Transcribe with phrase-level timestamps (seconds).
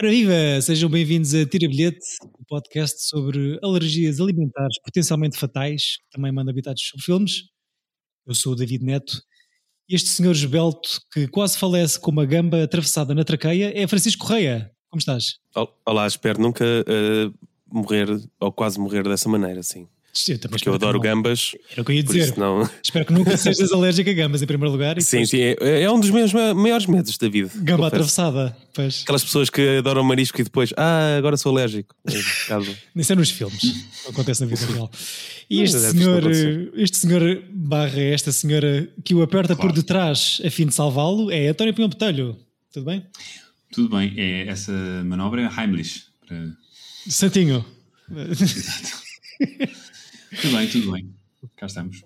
[0.00, 6.10] Ora viva, sejam bem-vindos a Tira Bilhete, um podcast sobre alergias alimentares potencialmente fatais, que
[6.12, 7.42] também manda habitados sobre filmes.
[8.24, 9.20] Eu sou o David Neto.
[9.90, 14.70] Este senhor esbelto que quase falece com uma gamba atravessada na traqueia é Francisco Correia.
[14.88, 15.40] Como estás?
[15.84, 17.34] Olá, espero nunca uh,
[17.66, 18.06] morrer
[18.38, 19.88] ou quase morrer dessa maneira, sim.
[20.28, 21.54] Eu Porque eu adoro gambas.
[21.70, 22.36] Era o que eu ia dizer.
[22.36, 22.68] Não...
[22.82, 25.00] Espero que nunca sejas alérgico a gambas, em primeiro lugar.
[25.00, 25.30] Sim, depois...
[25.30, 27.50] sim, é, é, um dos meus maiores medos da vida.
[27.56, 28.56] Gamba atravessada.
[28.74, 29.02] Pois.
[29.02, 31.94] Aquelas pessoas que adoram marisco e depois, ah, agora sou alérgico.
[32.94, 33.62] Isso é nos filmes,
[34.08, 34.90] acontece na vida real.
[35.50, 36.22] E este senhor,
[36.74, 39.70] este senhor barra esta senhora que o aperta claro.
[39.70, 42.36] por detrás a fim de salvá-lo é António Pinhão Botelho.
[42.72, 43.04] Tudo bem?
[43.72, 44.72] Tudo bem, é, essa
[45.04, 46.04] manobra é Heimlich.
[46.26, 46.52] Para...
[47.08, 47.64] Santinho.
[48.10, 49.08] Exato.
[50.40, 51.14] Tudo bem, tudo bem.
[51.56, 52.02] Cá estamos.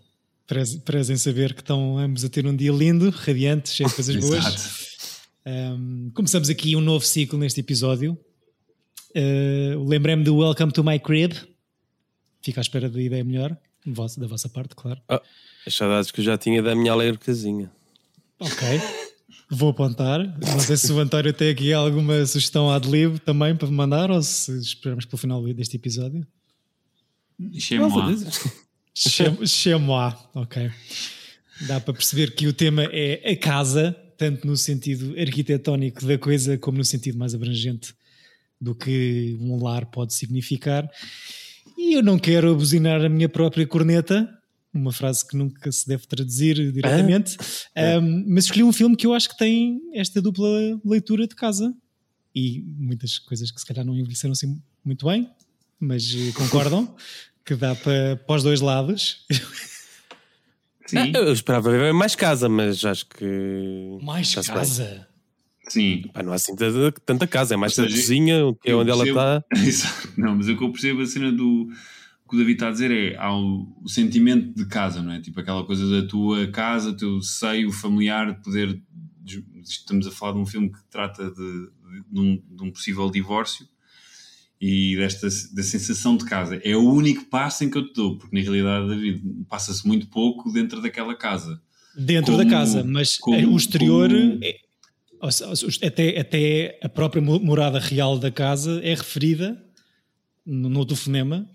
[0.85, 4.45] Prezem saber que estão ambos a ter um dia lindo, radiante, cheio de coisas boas.
[4.45, 4.83] Exato.
[5.45, 8.19] Um, começamos aqui um novo ciclo neste episódio.
[9.15, 11.33] Uh, Lembrei-me do Welcome to My Crib.
[12.43, 13.57] Fica à espera da ideia melhor,
[13.87, 15.01] da vossa parte, claro.
[15.09, 15.21] Oh,
[15.67, 17.71] as saudades que eu já tinha da minha alegre casinha.
[18.39, 18.81] Ok.
[19.51, 20.19] Vou apontar.
[20.41, 24.23] Não sei se o António tem aqui alguma sugestão ad lib também para mandar ou
[24.23, 26.27] se esperamos pelo final deste episódio.
[27.59, 28.15] Chez moi.
[29.47, 30.71] Chez moi, ok.
[31.67, 36.59] Dá para perceber que o tema é a casa, tanto no sentido arquitetónico da coisa,
[36.59, 37.95] como no sentido mais abrangente
[38.61, 40.89] do que um lar pode significar.
[41.77, 44.29] E eu não quero abusinar a minha própria corneta,
[44.73, 47.37] uma frase que nunca se deve traduzir diretamente,
[47.75, 50.49] ah, um, mas escolhi um filme que eu acho que tem esta dupla
[50.85, 51.75] leitura de casa
[52.35, 55.29] e muitas coisas que se calhar não envelheceram assim muito bem,
[55.83, 56.95] mas eh, concordam
[57.45, 59.27] que dá para, para os dois lados.
[60.87, 61.11] Sim.
[61.11, 63.99] Não, eu esperava ver mais casa, mas acho que.
[64.01, 64.85] Mais casa?
[64.85, 65.07] Bem.
[65.69, 66.03] Sim.
[66.13, 69.19] Pá, não há assim tanta, tanta casa, é mais a cozinha, que é onde percebo,
[69.19, 70.13] ela está.
[70.17, 71.69] Não, mas o que eu percebo a cena do
[72.29, 75.21] que o David está a dizer é há o, o, sentimento de casa, não é?
[75.21, 78.81] Tipo aquela coisa da tua casa, teu seio familiar, de poder.
[79.63, 83.11] Estamos a falar de um filme que trata de, de, de, um, de um possível
[83.11, 83.67] divórcio
[84.65, 86.61] e desta da sensação de casa.
[86.63, 90.07] É o único passo em que eu te dou, porque na realidade, David, passa-se muito
[90.07, 91.61] pouco dentro daquela casa.
[91.97, 94.39] Dentro como, da casa, mas como, o exterior, como...
[94.41, 94.57] é,
[95.85, 99.61] até, até a própria morada real da casa é referida
[100.47, 101.51] no, no telefonema.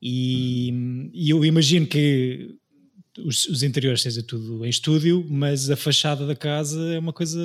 [0.00, 2.54] E, e, eu imagino que
[3.18, 7.40] os, os interiores seja tudo em estúdio, mas a fachada da casa é uma coisa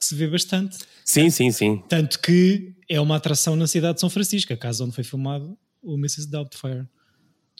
[0.00, 0.76] que se vê bastante.
[1.04, 1.80] Sim, sim, sim.
[1.88, 5.56] Tanto que é uma atração na cidade de São Francisco, a casa onde foi filmado
[5.82, 6.28] o Mrs.
[6.28, 6.86] Doubtfire.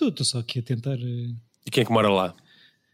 [0.01, 0.99] Estou só aqui a tentar.
[0.99, 1.35] Eh,
[1.67, 2.35] e quem é que mora lá?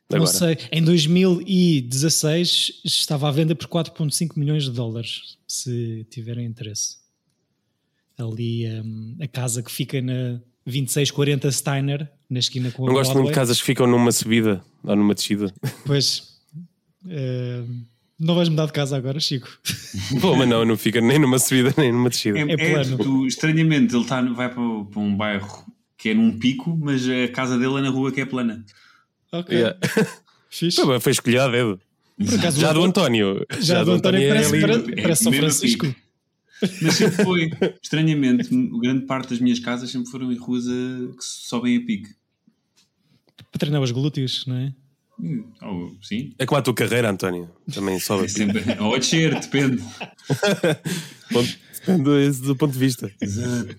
[0.09, 0.21] Agora?
[0.21, 0.56] Não sei.
[0.71, 6.99] Em 2016 estava à venda por 4,5 milhões de dólares, se tiverem interesse.
[8.16, 13.15] Ali um, a casa que fica na 2640 Steiner, na esquina com a Não gosto
[13.15, 15.53] muito de casas que ficam numa subida ou numa descida.
[15.84, 16.38] Pois.
[17.05, 17.84] Uh,
[18.19, 19.49] não vais mudar de casa agora, Chico?
[20.21, 22.39] Pô, mas não, não fica nem numa subida nem numa descida.
[22.39, 22.95] É, é plano.
[22.95, 27.03] É, tu, estranhamente, ele tá, vai para, para, um bairro que é num pico, mas
[27.09, 28.65] a casa dele é na rua que é plana.
[29.33, 29.56] Ok.
[29.56, 29.79] Yeah.
[30.51, 30.81] Fixe.
[30.81, 31.81] Pô, foi escolhido a dedo.
[32.19, 33.47] Já do António.
[33.61, 35.95] Já, já do António, António parece, é ali, parece São Francisco.
[36.83, 37.50] Mas sempre foi,
[37.81, 38.49] estranhamente,
[38.81, 42.09] grande parte das minhas casas sempre foram em ruas a, que sobem a pique.
[43.53, 44.75] Para treinar os glúteos, não é?
[45.62, 46.33] Oh, sim.
[46.39, 47.51] É como a tua carreira, António.
[47.73, 48.27] Também sobe.
[48.27, 49.83] É sempre, ou a descer, depende.
[51.87, 53.11] depende do ponto de vista.
[53.21, 53.77] Exato.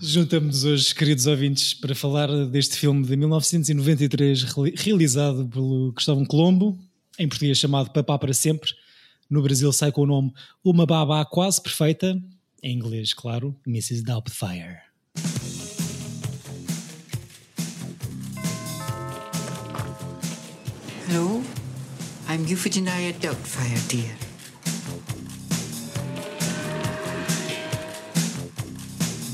[0.00, 4.44] Juntamos-nos hoje, queridos ouvintes, para falar deste filme de 1993
[4.76, 6.78] realizado pelo Cristóvão Colombo,
[7.18, 8.70] em português chamado Papá para Sempre.
[9.28, 10.32] No Brasil sai com o nome
[10.62, 12.20] Uma Babá Quase Perfeita,
[12.62, 14.02] em inglês, claro, Mrs.
[14.02, 14.78] Doubtfire.
[21.10, 21.42] Hello,
[22.28, 24.12] I'm Euphigenia Doubtfire, dear.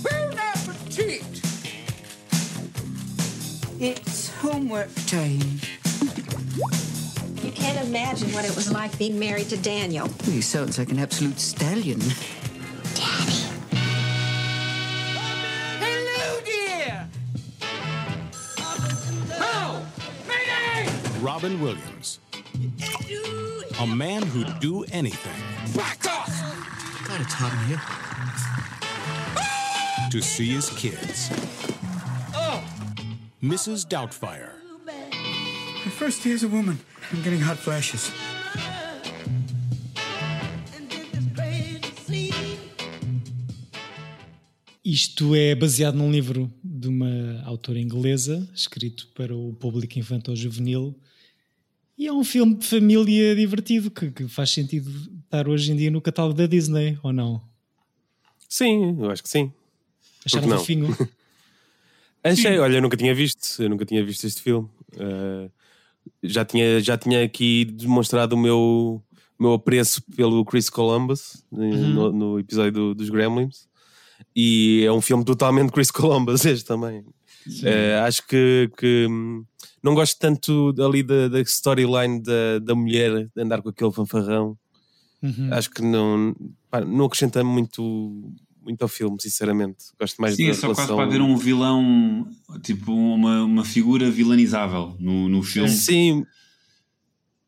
[0.05, 1.25] Bon appetit!
[3.81, 5.41] It's homework time.
[7.43, 10.09] You can't imagine what it was like being married to Daniel.
[10.23, 12.01] He sounds like an absolute stallion.
[21.35, 22.21] Robin Williams.
[23.81, 25.33] A man who'd do anything.
[25.75, 26.31] Back off!
[27.21, 27.83] It's hot in here.
[30.13, 31.31] To see his kids.
[32.37, 32.63] Oh!
[33.43, 33.85] Mrs.
[33.85, 34.53] Doubtfire.
[34.87, 36.79] My first day as a woman.
[37.11, 38.13] I'm getting hot flashes.
[44.85, 50.95] isto é baseado num livro de uma autora inglesa, escrito para o público infantil juvenil.
[51.97, 54.91] E é um filme de família divertido que, que faz sentido
[55.25, 57.41] estar hoje em dia no catálogo da Disney, ou não?
[58.49, 59.53] Sim, eu acho que sim.
[60.27, 60.97] Acharam fofinho?
[62.23, 64.69] Achei, olha, eu nunca tinha visto, eu nunca tinha visto este filme.
[64.95, 65.51] Uh,
[66.23, 69.03] já, tinha, já tinha aqui demonstrado o meu,
[69.39, 73.69] meu apreço pelo Chris Columbus no, no episódio do- dos Gremlins.
[74.35, 77.05] E é um filme totalmente Chris Columbus, este também.
[77.47, 79.45] Uh, acho que, que, hum,
[79.83, 84.57] não gosto tanto ali da, da storyline da, da mulher de andar com aquele fanfarrão.
[85.23, 85.49] Uhum.
[85.53, 86.35] Acho que não,
[86.71, 88.33] pá, não acrescenta muito,
[88.63, 89.77] muito ao filme, sinceramente.
[90.01, 90.97] Gosto mais Sim, da é só quase relação...
[90.97, 92.27] para haver um vilão,
[92.63, 95.69] tipo uma, uma figura vilanizável no, no filme.
[95.71, 96.21] Sim,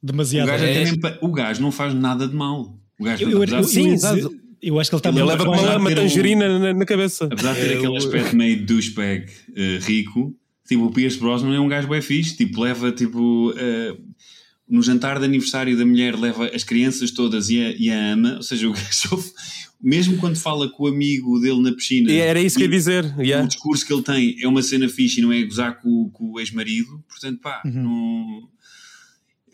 [0.02, 0.46] O Demasiado.
[0.46, 0.70] gajo, É.
[0.70, 2.78] até nem pa- o gajo não faz nada de mal.
[2.98, 4.30] O gajo, Eu, eu, eu, Sim, eu
[4.68, 7.26] eu acho que ele está ele muito leva com uma, um- tangerina na, na cabeça.
[7.26, 10.34] apesar de ter É, aquele o- aspecto meio douchebag eh, rico,
[10.68, 12.36] tipo, o Pierce Brosnan é um gajo bem fixe.
[12.36, 13.52] Tipo, leva tipo.
[13.56, 13.96] eh,
[14.68, 18.34] no jantar de aniversário da mulher, leva as crianças todas e a, e a ama.
[18.38, 19.24] Ou seja, o gajo,
[19.80, 23.04] mesmo quando fala com o amigo dele na piscina, E era isso que ia dizer.
[23.16, 23.46] o yeah.
[23.46, 26.40] discurso que ele tem é uma cena fixe e não é gozar com, com o
[26.40, 28.48] ex-marido, portanto, pá, não.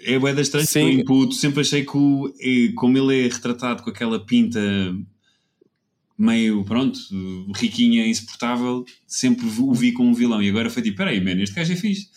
[0.04, 0.84] É bué da estranho, Sim.
[0.84, 1.34] o input.
[1.34, 4.60] Sempre achei que, o, eh, como ele é retratado com aquela pinta
[6.18, 6.98] meio, pronto,
[7.54, 10.42] riquinha, insuportável, sempre o vi como um vilão.
[10.42, 12.08] E agora foi tipo: peraí, man, este gajo é fixe.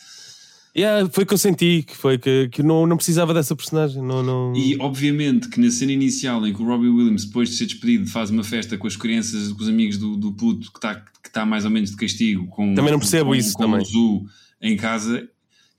[0.78, 4.04] Yeah, foi que eu senti, que foi que, que não, não precisava dessa personagem.
[4.04, 4.54] Não, não...
[4.54, 8.06] E obviamente que na cena inicial em que o Robbie Williams, depois de ser despedido,
[8.08, 11.32] faz uma festa com as crianças, com os amigos do, do puto que está que
[11.32, 13.82] tá mais ou menos de castigo, com, Também não percebo com, isso com também.
[13.82, 14.26] o Zu
[14.62, 15.28] em casa,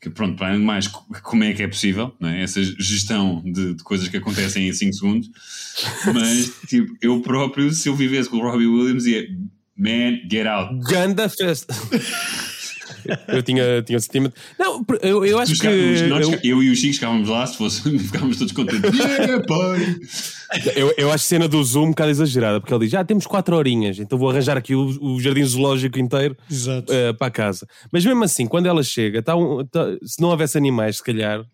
[0.00, 2.42] que pronto, para além de mais, co- como é que é possível, não é?
[2.42, 5.30] essa gestão de, de coisas que acontecem em 5 segundos,
[6.14, 9.26] mas tipo, eu próprio, se eu vivesse com o Robbie Williams, ia
[9.76, 10.74] man, get out.
[10.88, 11.74] Ganda festa.
[13.28, 14.34] eu tinha, tinha um sentimento.
[14.58, 15.66] Não, eu, eu acho que.
[16.08, 18.98] nós eu- eu, e o Chico ficávamos lá, se fosse, ficávamos todos contentes.
[18.98, 19.96] Yeah, pai!
[20.76, 23.26] Eu, eu acho a cena do Zoom um bocado exagerada, porque ele diz: Já temos
[23.26, 26.92] 4 horinhas, então vou arranjar aqui o, o jardim zoológico inteiro Exato.
[26.92, 27.66] eh, para a casa.
[27.90, 31.44] Mas mesmo assim, quando ela chega, tá um- tá- se não houvesse animais, se calhar,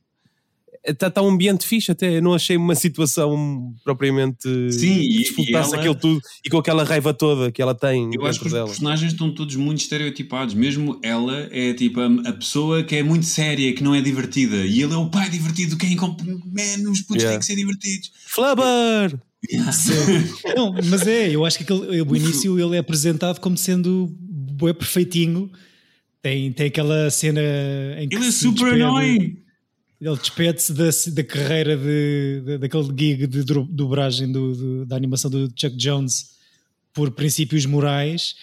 [0.85, 2.17] está tá um ambiente fixe até.
[2.19, 6.83] Eu não achei uma situação propriamente Sim, e- e ela- aquilo tudo e com aquela
[6.85, 8.67] raiva toda que ela tem Eu acho que os dela.
[8.67, 10.55] personagens estão todos muito estereotipados.
[10.55, 14.57] Mesmo ela é tipo a, a pessoa que é muito séria, que não é divertida.
[14.67, 17.31] E ele é o pai divertido, quem Man, os putos Yeah.
[17.31, 18.11] têm que ser divertidos.
[18.27, 19.19] Flubber!
[20.57, 24.73] Não, mas é, eu acho que aquele, o início ele é apresentado como sendo bué
[24.73, 25.51] perfeitinho.
[26.23, 27.41] Tem, tem aquela cena
[27.99, 29.37] em que Ele é super despede- annoying.
[30.05, 35.31] Ele despede-se da, da carreira de, de- daquele gig de dobragem do, do- da animação
[35.31, 36.33] do Chuck Jones
[36.93, 38.35] por princípios morais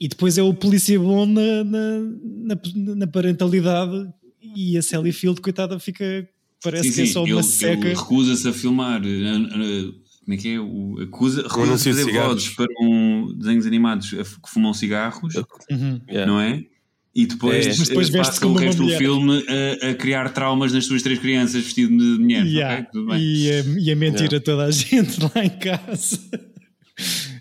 [0.00, 1.98] e depois é o polícia bom na, na,
[2.44, 4.08] na- na parentalidade
[4.56, 6.26] e a Sally Field, coitada, fica
[6.62, 7.88] parece Sim, que é sim, só ele, uma ele seca.
[7.88, 9.02] recusa-se a filmar.
[9.04, 9.92] eh, eh,
[10.24, 10.60] como é que é?
[10.60, 15.34] O, acusa, recusa fazer vozes para um desenhos animados que fumam cigarros,
[15.70, 16.00] Uhum.
[16.26, 16.64] Não é?
[17.14, 17.84] E depois, É.
[17.84, 18.98] Depois veste passa o resto do mulher.
[18.98, 19.44] filme
[19.82, 22.46] a, a criar traumas nas suas três crianças vestido de mulher.
[22.46, 22.74] Yeah.
[22.80, 22.86] ok?
[22.92, 23.20] Tudo bem.
[23.20, 24.36] E, a, e a mentir Yeah.
[24.36, 26.18] a toda a gente lá em casa.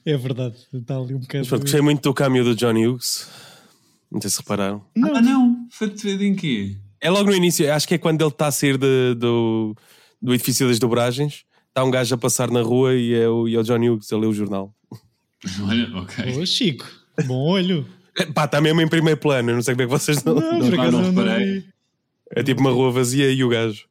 [0.06, 1.40] É verdade, está ali um bocado.
[1.40, 3.28] Mas pronto, gostei muito do caminho do Johnny Hughes.
[4.12, 4.84] Não sei se repararam.
[4.96, 5.16] Não.
[5.16, 5.68] Ah, não.
[5.72, 6.76] Foi de em quê?
[7.00, 9.76] É logo no início, acho que é quando ele está a sair de- do,
[10.22, 11.44] do edifício das dobragens.
[11.70, 14.12] Está um gajo a passar na rua e é o, e é o Johnny Hughes
[14.12, 14.76] a ler o jornal.
[15.66, 16.38] Olha, ok.
[16.42, 16.86] Ô, Chico,
[17.26, 17.86] bom olho.
[18.34, 19.52] Pá, está mesmo em primeiro plano.
[19.52, 20.36] Eu não sei como é que vocês não.
[20.36, 21.66] Não, não- não reparei.
[22.36, 23.86] É tipo uma rua vazia e o gajo.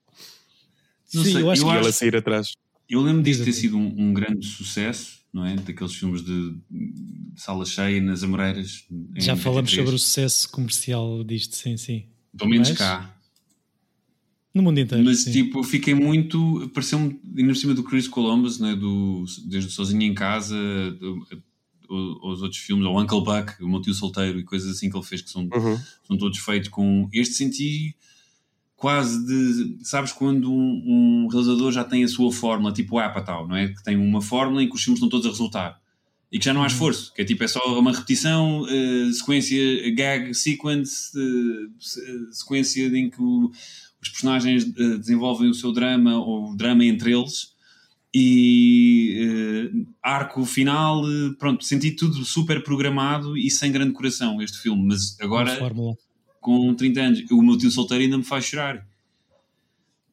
[1.12, 2.52] Não Sim, sei, eu acho que E acho- ele a sair atrás.
[2.88, 5.54] Eu lembro disto Diz ter sido um, um grande sucesso, não é?
[5.56, 8.84] Daqueles filmes de de sala cheia nas Amoreiras.
[9.16, 9.76] em já falamos 93.
[9.76, 12.06] sobre o sucesso comercial disto, sim, sim.
[12.36, 13.14] Pelo menos Mas- cá.
[14.52, 15.04] No mundo inteiro.
[15.04, 15.30] Mas sim.
[15.32, 16.68] tipo, fiquei muito.
[16.74, 18.74] Pareceu-me ainda por cima do Chris Columbus, né?
[18.74, 20.56] do, desde o Sozinho em Casa,
[21.90, 24.88] do, o- os outros filmes, ou Uncle Buck, o meu tio solteiro e coisas assim
[24.88, 25.78] que ele fez que são, Uhum.
[26.06, 27.08] são todos feitos com.
[27.12, 27.94] Este senti
[28.76, 29.78] quase de.
[29.84, 33.68] Sabes quando um, um realizador já tem a sua fórmula, tipo o Apatow, não é?
[33.68, 35.80] Que tem uma fórmula em que os filmes estão todos a resultar.
[36.32, 39.90] E que já não há esforço, que é tipo, é só uma repetição, eh, sequência,
[39.96, 41.10] gag, sequence,
[41.80, 43.50] se- eh, sequência em que o-
[44.00, 47.52] os personagens eh, desenvolvem o seu drama ou o drama entre eles
[48.12, 54.58] e eh, arco final, eh, pronto, senti tudo super programado e sem grande coração este
[54.58, 55.56] filme, mas agora
[56.40, 58.86] com 30 anos, o meu tio solteiro ainda me faz chorar.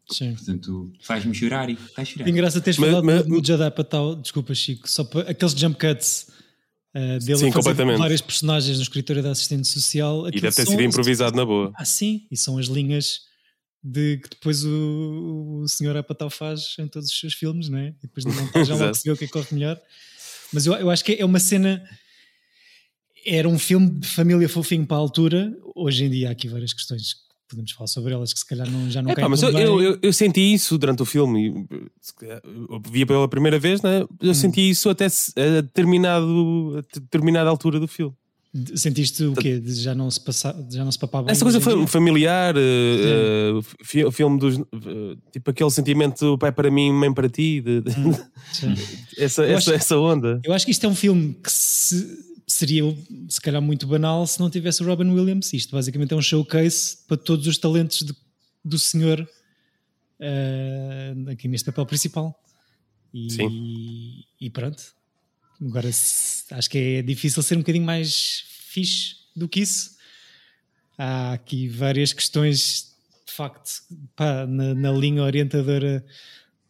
[0.10, 0.34] Sim.
[0.36, 2.25] Portanto, faz-me chorar e faz chorar.
[2.25, 5.77] Tem graça teres Mas- falado mas- no Judd Apatow, desculpa Chico, só para aqueles jump
[5.77, 6.27] cuts
[6.96, 7.98] uh, dele Sim, a fazer completamente.
[7.98, 10.27] várias personagens no escritório da assistente social.
[10.30, 11.72] E deve ter sido improvisado na boa.
[11.75, 13.26] Ah, sim, e são as linhas
[13.89, 17.88] de que depois o, o senhor Apatow faz em todos os seus filmes, não é?
[17.88, 19.79] E depois na montagem logo se vê o que é que corre melhor.
[20.51, 21.84] Mas eu, eu acho que é uma cena.
[23.25, 25.53] Era um filme de família fofinho para a altura.
[25.75, 28.70] Hoje em dia há aqui várias questões que podemos falar sobre elas que se calhar
[28.70, 31.65] não, já não Epá, caem mas eu, eu, eu- senti isso durante o filme.
[32.22, 34.03] Eu via pela primeira vez, né?
[34.03, 34.08] Hum.
[34.22, 38.15] eu senti isso até a determinado, a determinada altura do filme.
[38.76, 39.60] Sentiste o quê?
[39.60, 42.56] De já não se passar, de já não se papava Essa coisa fa- familiar,
[44.06, 44.58] o filme dos.
[44.58, 47.92] eh, tipo aquele sentimento pai para mim, mãe para ti, de- de-
[49.18, 50.40] essa, Eu essa, acho- essa onda.
[50.44, 52.84] Eu acho que isto é um filme que se- seria
[53.30, 55.52] se calhar muito banal se não tivesse o Robin Williams.
[55.54, 58.16] Isto basicamente é um showcase para todos os talentos de-
[58.64, 59.28] do senhor
[61.32, 62.36] aqui neste papel principal.
[63.14, 64.24] E, Sim.
[64.42, 64.82] e pronto.
[65.62, 69.96] Agora acho que é difícil ser um bocadinho mais fixe do que isso.
[70.98, 72.96] Há aqui várias questões
[73.26, 73.70] de facto
[74.16, 76.04] pá, na, na linha orientadora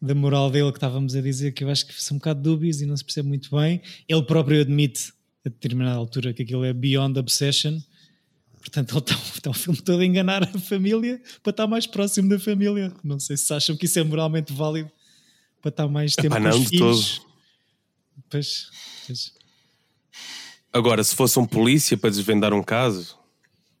[0.00, 2.80] da moral dele que estávamos a dizer que eu acho que são um bocado dúbios
[2.80, 3.80] e não se percebe muito bem.
[4.08, 5.12] Ele próprio admite
[5.44, 7.78] a determinada altura que aquilo é beyond obsession.
[8.58, 12.28] Portanto, ele está, está o filme todo a enganar a família para estar mais próximo
[12.28, 12.92] da família.
[13.02, 14.90] Não sei se acham que isso é moralmente válido
[15.60, 17.27] para estar mais tempo Epá, com não os filhos.
[18.30, 18.68] Pois,
[19.06, 19.32] pois.
[20.72, 23.16] Agora, se fosse um polícia para desvendar um caso,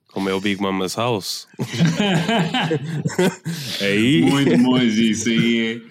[0.08, 1.46] como é o Big Mama's House,
[3.80, 5.90] aí, Muito bom isso aí é.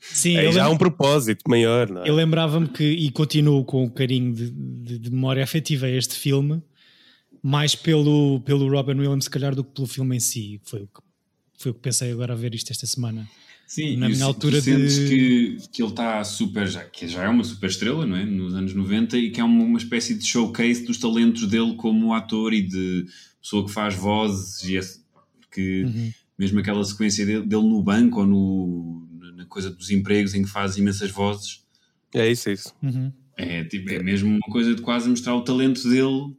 [0.00, 1.88] Sim, eu já há um propósito maior.
[1.88, 2.08] Não é?
[2.08, 6.14] Eu lembrava-me que, e continuo com o carinho de, de- de memória afetiva a este
[6.16, 6.60] filme,
[7.42, 10.60] mais pelo, pelo Robin Williams, se calhar, do que pelo filme em si.
[10.64, 11.00] Foi o que,
[11.58, 13.28] foi o que pensei agora a ver isto esta semana.
[13.72, 17.06] Sim, Na e minha tu altura sentes de- que, que ele está super, já, que
[17.06, 18.24] já é uma super estrela, não é?
[18.24, 22.12] Nos anos 90 e que é uma, uma espécie de showcase dos talentos dele como
[22.12, 23.06] ator e de
[23.40, 25.04] pessoa que faz vozes e esse-
[25.40, 26.12] porque Uhum.
[26.36, 30.50] mesmo aquela sequência dele, dele no banco ou no, na coisa dos empregos em que
[30.50, 31.62] faz imensas vozes
[32.12, 32.74] É isso, é isso.
[33.36, 36.34] é, tipo, é mesmo uma coisa de quase mostrar o talento dele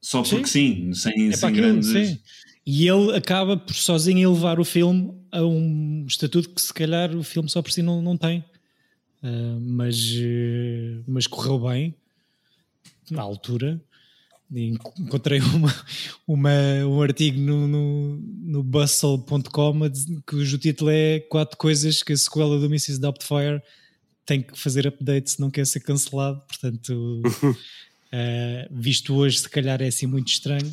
[0.00, 1.88] só porque sim, sem, É sem aquilo, grandes.
[1.88, 2.18] sim.
[2.70, 7.22] E ele acaba por sozinho elevar o filme a um estatuto que se calhar o
[7.22, 8.44] filme só por si não, não tem.
[9.22, 11.94] Ah, mas, eh, mas correu bem
[13.10, 13.80] na altura.
[14.54, 15.74] Encontrei uma,
[16.26, 16.50] uma,
[16.86, 19.72] um artigo no, no, no bustle.com
[20.26, 23.00] cujo título é Quatro coisas que a sequela do Mrs.
[23.00, 23.62] Doubtfire
[24.26, 26.42] tem que fazer update se não quer ser cancelado.
[26.46, 27.22] Portanto,
[28.12, 30.70] ah, visto hoje, se calhar é assim muito estranho.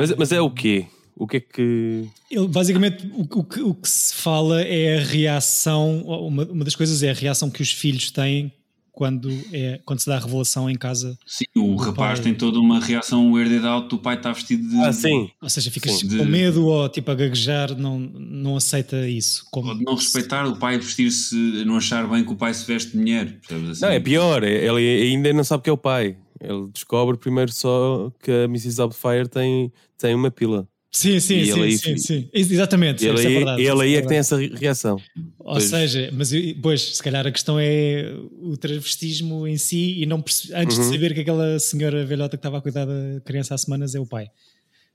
[0.00, 0.86] Mas, mas é o quê?
[1.16, 2.06] O que é que.
[2.30, 6.02] Ele, basicamente, o, o que, o que se fala é a reação.
[6.02, 8.50] Uma, uma das coisas é a reação que os filhos têm
[8.90, 11.18] quando, é, quando se dá a revelação em casa.
[11.26, 12.24] Sim, o rapaz pai.
[12.24, 14.76] tem toda uma reação weirded out do pai estar vestido de.
[14.80, 15.28] Ah, sim.
[15.42, 16.08] Ou seja, ficas Sim.
[16.08, 19.44] com De- medo ou tipo a gaguejar, não, não aceita isso.
[19.50, 21.34] Como, Ou de não respeitar o pai vestir-se,
[21.66, 23.38] não achar bem que o pai se veste de mulher.
[23.70, 23.82] assim?
[23.82, 24.42] Não, é pior.
[24.42, 26.16] é- Ele ainda não sabe que é o pai.
[26.40, 28.76] Ele descobre primeiro só que a Mrs.
[28.76, 30.66] Doubtfire tem, tem uma pila.
[30.92, 32.28] Sim, sim, sim, aí- sim, sim.
[32.32, 33.04] Ex- Exatamente.
[33.04, 34.96] E ele isso é aí, verdade, ele aí é que tem essa reação.
[35.38, 35.64] Ou Pois.
[35.64, 40.50] seja, mas pois, se calhar a questão é o travestismo em si e não antes
[40.50, 40.66] Uhum.
[40.66, 44.00] de saber que aquela senhora velhota que estava a cuidar da criança há semanas é
[44.00, 44.28] o pai.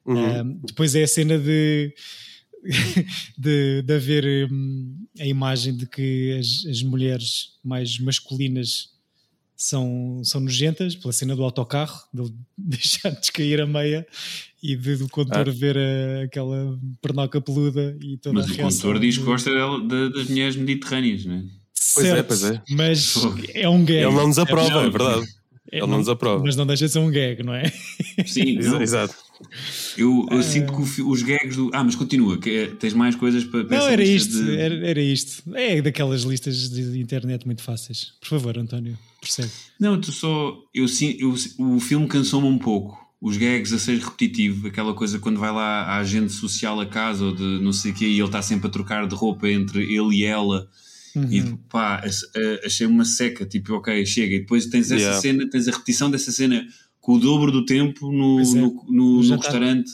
[0.06, 0.42] Uhum.
[0.42, 1.94] Um, depois é a cena de,
[3.38, 8.90] de, de haver hum, a imagem de que as, as mulheres mais masculinas
[9.56, 14.06] são, são nojentas, pela cena do autocarro, de ele deixar descair a meia
[14.62, 15.52] e de, do condutor Ah.
[15.52, 19.80] ver a- aquela pernoca peluda e toda Mas a o condutor diz que gosta dela-
[19.82, 21.44] da- das mulheres mediterrâneas, não é?
[21.94, 22.62] Pois é, Certo, pois é.
[22.72, 23.16] Mas
[23.54, 24.00] é um gag.
[24.04, 25.28] Ele não nos aprova, não, é verdade.
[25.72, 26.44] É, Ele não nos aprova.
[26.44, 27.72] Mas não deixa de ser um gag, não é?
[28.26, 29.16] Sim, Exato.
[29.98, 31.70] Eu, eu sinto que o os gags do.
[31.74, 34.58] Ah, mas continua, que é- tens mais coisas para para Não, era lista isto, de-
[34.58, 35.44] era, era isto.
[35.56, 38.14] É daquelas listas de internet muito fáceis.
[38.20, 39.52] Por favor, António, percebe.
[39.80, 40.56] Não, tu só.
[40.74, 43.04] Eu, sim- eu, o filme cansou-me um pouco.
[43.22, 47.26] Os gags a ser repetitivo, aquela coisa quando vai lá a agente social a casa
[47.26, 49.82] ou de não sei o quê e ele está sempre a trocar de roupa entre
[49.84, 50.68] ele e ela.
[51.32, 51.56] E Uhum.
[51.70, 54.36] pá, ach- eh, achei uma seca, tipo, ok, chega.
[54.36, 55.22] E depois tens essa Yeah.
[55.22, 56.68] cena, tens a repetição dessa cena
[57.06, 58.44] com o dobro do tempo no, é.
[58.46, 59.92] no, no- no restaurante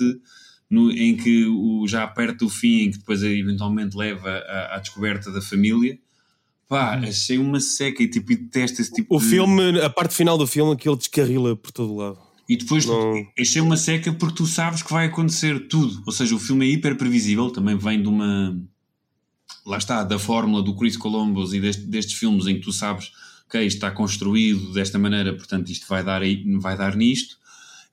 [0.69, 4.79] no- em que o, já perto do fim, em que depois eventualmente leva à, à
[4.79, 5.99] descoberta da família.
[6.69, 9.25] Pá, achei uma seca e tipo, e detesto esse tipo O de...
[9.25, 12.17] filme, a parte final do filme, aquilo descarrila por todo lado.
[12.47, 16.01] E depois Não- achei uma seca porque tu sabes que vai acontecer tudo.
[16.05, 18.57] Ou seja, o filme é hiper previsível, também vem de uma.
[19.65, 23.11] Lá está, da fórmula do Chris Columbus e deste- destes filmes em que tu sabes
[23.51, 27.37] ok, isto está construído desta maneira, portanto isto vai dar, aí, vai dar nisto,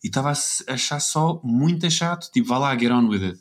[0.03, 3.41] e estava a achar só muito chato, tipo, vá lá, get on with it.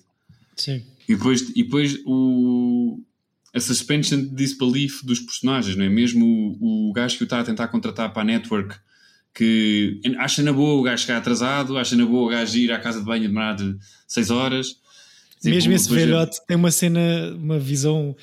[0.56, 0.84] Sim.
[1.08, 3.00] E depois, e depois o,
[3.54, 5.90] a suspension de disbelief dos personagens, não é?
[5.90, 6.26] Mesmo
[6.60, 8.76] o, o gajo que o está a tentar contratar para a network,
[9.34, 12.80] que acha na boa o gajo chegar atrasado, acha na boa o gajo ir à
[12.80, 14.68] casa de banho demorar de 6 horas.
[15.40, 17.00] Tipo, Mesmo esse depois é- velhote tem uma cena,
[17.36, 18.16] uma visão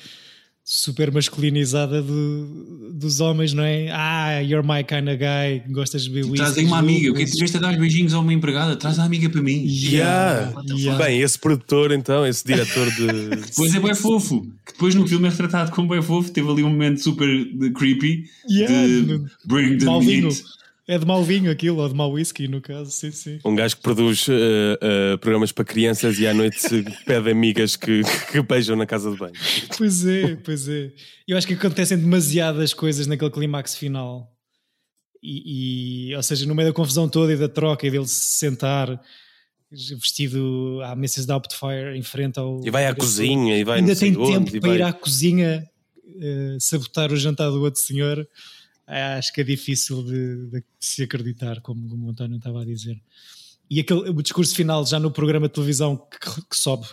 [0.67, 3.87] super masculinizada do- dos homens, não é?
[3.91, 7.21] Ah, you're my kind of guy, gostas de beber Traz aí uma amiga, o que
[7.21, 7.33] é que jogos.
[7.35, 8.75] tiveste a dar os beijinhos a uma empregada?
[8.75, 9.63] Traz a amiga para mim.
[9.63, 11.03] Yeah, yeah.
[11.05, 13.05] Bem, esse produtor, então, esse diretor de.
[13.45, 16.63] Depois é bem fofo, que depois no filme é retratado como bem fofo, teve ali
[16.63, 17.27] um momento super
[17.75, 20.29] creepy Yeah, de bring the mau vinho.
[20.29, 20.43] meat.
[20.87, 23.39] É de mau vinho aquilo, ou de mau whisky, no caso, sim, sim.
[23.43, 26.59] Um gajo que produz eh, eh, programas para crianças e à noite
[27.07, 28.01] pede amigas que,
[28.31, 29.33] que beijam na casa de banho.
[29.77, 30.91] Pois é, pois é.
[31.27, 34.31] Eu acho que acontecem demasiadas coisas naquele clímax final.
[35.23, 38.37] E, e, ou seja, no meio da confusão toda e da troca e dele se
[38.37, 39.01] sentar
[39.71, 41.25] vestido à Mrs.
[41.25, 42.61] Doubtfire em frente ao.
[42.63, 44.93] E vai à cozinha e vai Ainda tem onde, tempo e para vai- ir à
[44.93, 45.67] cozinha
[46.21, 48.27] eh, sabotar o jantar do outro senhor.
[48.87, 52.65] Ah, Acho que é difícil de, de se acreditar, como, como o António estava a
[52.65, 53.01] dizer.
[53.69, 56.85] E aquele, o discurso final, já no programa de televisão que, que sobe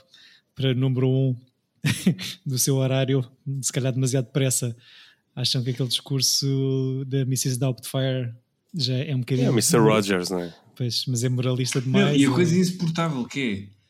[0.54, 1.36] para número um
[2.46, 3.24] do seu horário,
[3.60, 4.74] se calhar demasiado depressa.
[5.34, 7.58] Acham que aquele discurso da Mrs.
[7.58, 8.32] Doubtfire
[8.74, 9.50] já é um É bocadinho.
[9.50, 9.78] o Mr.
[9.78, 10.54] Rogers, não é?
[10.76, 12.20] Pois, mas é moralista Não, demais.
[12.20, 13.81] e a coisa insuportável que é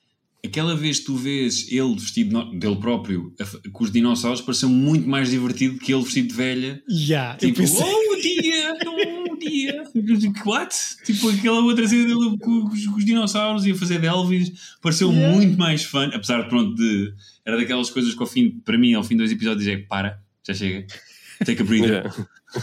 [0.45, 3.33] aquela vez que tu vês ele vestido dele próprio
[3.73, 6.83] com os dinossauros pareceu muito mais divertido que ele vestido de velha.
[6.91, 8.75] Yeah, eu Tipo, pensei- oh dia,
[9.31, 9.83] oh dia.
[10.47, 10.75] What?
[11.05, 14.53] Tipo aquela outra cena dele com os, com os dinossauros e a fazer de Elvis
[14.81, 15.35] pareceu Yeah.
[15.37, 17.13] muito mais fun, apesar de pronto de.
[17.45, 20.55] Era daquelas coisas que ao fim, para mim, ao fim dos episódios é para, já
[20.55, 20.87] chega.
[21.45, 21.91] Take a breather.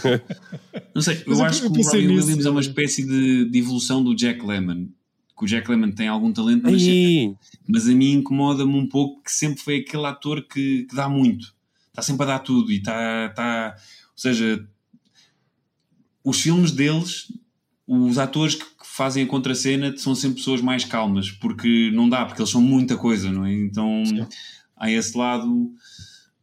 [0.04, 0.22] Yeah.
[0.94, 3.58] Não sei, eu eu- acho eu que o Robin Williams é uma espécie de, de
[3.58, 4.88] evolução do Jack Lemmon.
[5.40, 6.82] Que o Jack Lemmon tem algum talento, mas,
[7.66, 11.54] mas a mim incomoda-me um pouco que sempre foi aquele ator que, que dá muito.
[11.88, 13.24] Está sempre a dar tudo e está.
[13.30, 14.68] está ou seja,
[16.22, 17.32] os filmes deles,
[17.86, 22.42] os atores que, fazem a contracena são sempre pessoas mais calmas, porque não dá, porque
[22.42, 23.54] eles são muita coisa, não é?
[23.54, 24.02] Então
[24.76, 25.72] há esse lado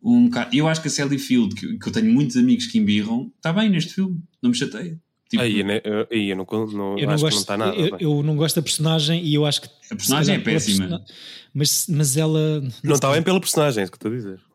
[0.01, 0.55] um bocado.
[0.55, 3.53] Eu acho que a Sally Field, que, que eu tenho muitos amigos que embirram, está
[3.53, 4.99] bem neste filme, não me chateia.
[5.29, 5.81] Tipo, aí, né?
[5.83, 7.75] eu, aí eu não, não, eu não acho gosto, que não está nada.
[7.75, 10.87] eu, eu não gosto da personagem e eu acho que A personagem é péssima.
[10.87, 11.05] persona-
[11.53, 14.45] Mas, mas ela Não está bem pela personagem, é isso que eu estou a dizer.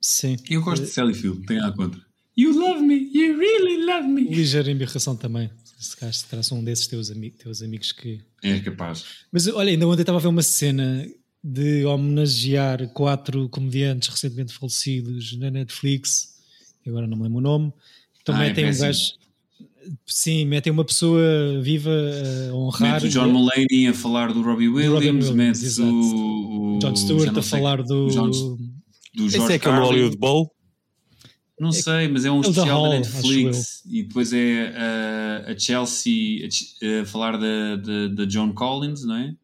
[0.00, 2.00] sim, Eu gosto de Sally Field, tenho nada contra.
[2.36, 4.22] You love me, you really love me.
[4.24, 5.50] ligeira embirração também.
[5.78, 8.20] Se calhar se terás um desses teus, ami teus amigos que.
[8.42, 9.04] É capaz.
[9.30, 11.08] Mas olha, ainda ontem estava a ver uma cena
[11.42, 16.34] de homenagear quatro comediantes recentemente falecidos na Netflix,
[16.86, 17.72] agora não me lembro o nome.
[18.20, 18.86] Então Ah, é um péssimo.
[18.86, 19.12] gajo.
[20.06, 21.20] Sim, metem uma pessoa
[21.62, 21.90] viva
[22.50, 22.92] a honrar.
[22.94, 25.88] Mete o John Mulaney a falar do Robbie Williams, Williams, mete exato.
[25.90, 28.08] o, o John Stewart não a falar do.
[28.10, 29.86] John- do Esse George é aquele no Carlin.
[29.88, 30.54] Hollywood Bowl?
[31.60, 34.72] Não sei, mas é um É o especial Hall, da Netflix e depois é
[35.48, 39.34] uh, a Chelsea a, Ch- a falar da, da, da John Collins, não é?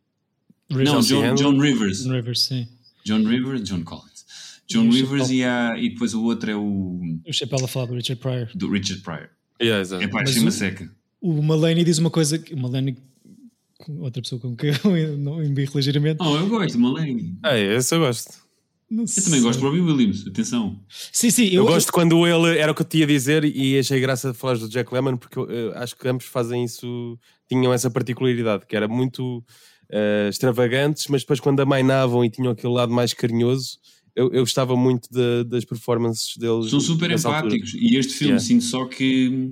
[0.71, 1.35] Não, Chelsea John?
[1.35, 2.07] John Rivers.
[2.07, 2.69] Rivers, sim.
[3.05, 4.25] John Rivers, John Collins.
[4.69, 7.69] John E o Rivers e, há, e depois o outro é o O Chappelle a
[7.69, 8.49] falar do Richard Pryor.
[8.55, 9.29] do Richard Pryor.
[9.61, 10.03] Yeah, exato.
[10.03, 10.91] É pá, o- seca.
[11.21, 12.39] O Mulaney diz uma coisa.
[12.39, 12.97] que- O Mulaney,
[13.99, 14.73] outra pessoa com quem eu
[15.19, 16.19] não embirro ligeiramente.
[16.21, 17.35] Oh, eu gosto, Mulaney.
[17.43, 18.45] Ah, é, esse eu gosto.
[18.91, 20.79] Não Eu também gosto de Robbie Williams, atenção.
[20.89, 23.79] Sim, sim, Eu, eu, gosto quando ele era o que eu te ia dizer e
[23.79, 27.73] achei graça de falar do Jack Lemmon porque eu, acho que ambos fazem isso, tinham
[27.73, 29.43] essa particularidade, que era muito
[29.91, 33.79] eh, extravagantes, mas depois quando amainavam e tinham aquele lado mais carinhoso,
[34.15, 36.71] eu, eu gostava muito de- das performances deles.
[36.71, 37.57] São super nessa altura.
[37.57, 37.75] empáticos.
[37.81, 38.47] E este filme Yeah.
[38.47, 39.51] sinto só que,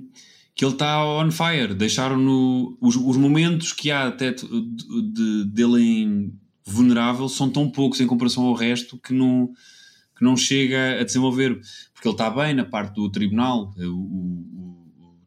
[0.55, 1.73] que ele está on fire.
[1.73, 2.77] Deixaram-no.
[2.81, 6.33] Os, os momentos que há até de, de- dele em
[6.65, 9.49] vulnerável são tão poucos em comparação ao resto que não,
[10.17, 11.59] que não chega a desenvolver.
[11.93, 13.73] Porque ele está bem na parte do tribunal.
[13.77, 14.73] O, o- o-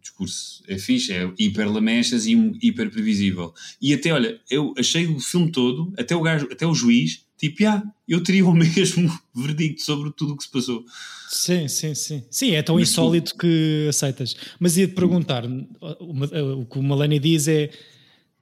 [0.01, 3.53] discurso é fixe, é hiper lamechas e hiper previsível.
[3.83, 7.67] E até, olha, eu achei o filme todo, até o, gajo, até o juiz, tipo,
[7.67, 10.85] ah, eu teria o mesmo verdicto sobre tudo o que se passou.
[11.29, 12.25] Sim, sim, sim.
[12.31, 14.37] Sim, é tão Mas insólito que aceitas.
[14.59, 17.71] Mas ia-te perguntar: o, o que o Mulaney diz é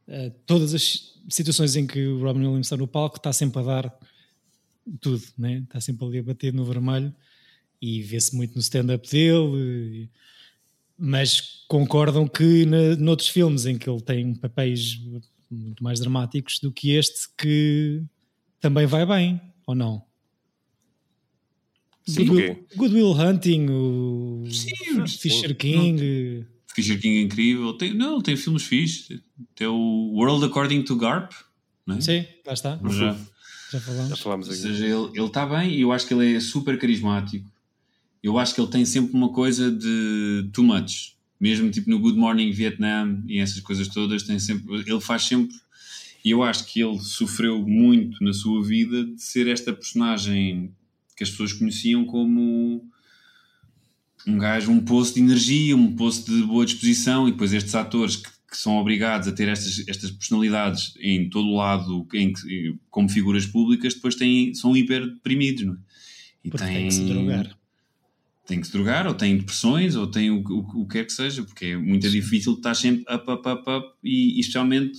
[0.07, 3.63] eh, todas as situações em que o Robin Williams está no palco está sempre a
[3.63, 3.99] dar
[5.01, 5.63] tudo, né?
[5.65, 7.15] está sempre ali a bater no vermelho
[7.81, 10.11] e vê-se muito no stand-up dele.
[10.97, 15.01] Mas concordam que na, noutros filmes em que ele tem papéis
[15.51, 18.03] muito mais dramáticos do que este, que
[18.65, 20.03] também vai bem, ou não?
[22.07, 22.49] Sim, Good, ok.
[22.49, 26.47] Will, Good Will Hunting, o Sim, Fisher King.
[26.75, 27.75] Fisher King é incrível.
[27.75, 29.21] Tem, não, tem filmes fixes.
[29.55, 31.33] Tem o World According to Garp.
[31.87, 32.01] Não é?
[32.01, 32.81] Sim, lá está.
[32.89, 33.15] Já.
[33.71, 34.09] Já falamos.
[34.09, 34.63] Já falámos Ou aqui.
[34.63, 37.47] seja, ele ele está bem e eu acho que ele é super carismático.
[38.23, 41.13] Eu acho que ele tem sempre uma coisa de too much.
[41.39, 45.55] Mesmo tipo no Good Morning Vietnam e essas coisas todas, tem sempre, ele faz sempre.
[46.25, 50.73] E eu acho que ele sofreu muito na sua vida de ser esta personagem
[51.17, 52.83] que as pessoas conheciam como
[54.27, 58.17] um gajo, um poço de energia, um poço de boa disposição, e depois estes atores
[58.17, 62.75] que, que são obrigados a ter estas, estas personalidades em todo o lado, em que-
[62.91, 65.77] como figuras públicas, depois têm, são hiper deprimidos, não é?
[66.43, 67.59] E Porque tem que se drogar.
[68.47, 71.13] Tem que se drogar, ou tem depressões, ou tem o, o, o que quer que
[71.13, 74.99] seja, porque é muito difícil estar sempre up, up, up, up, e, e especialmente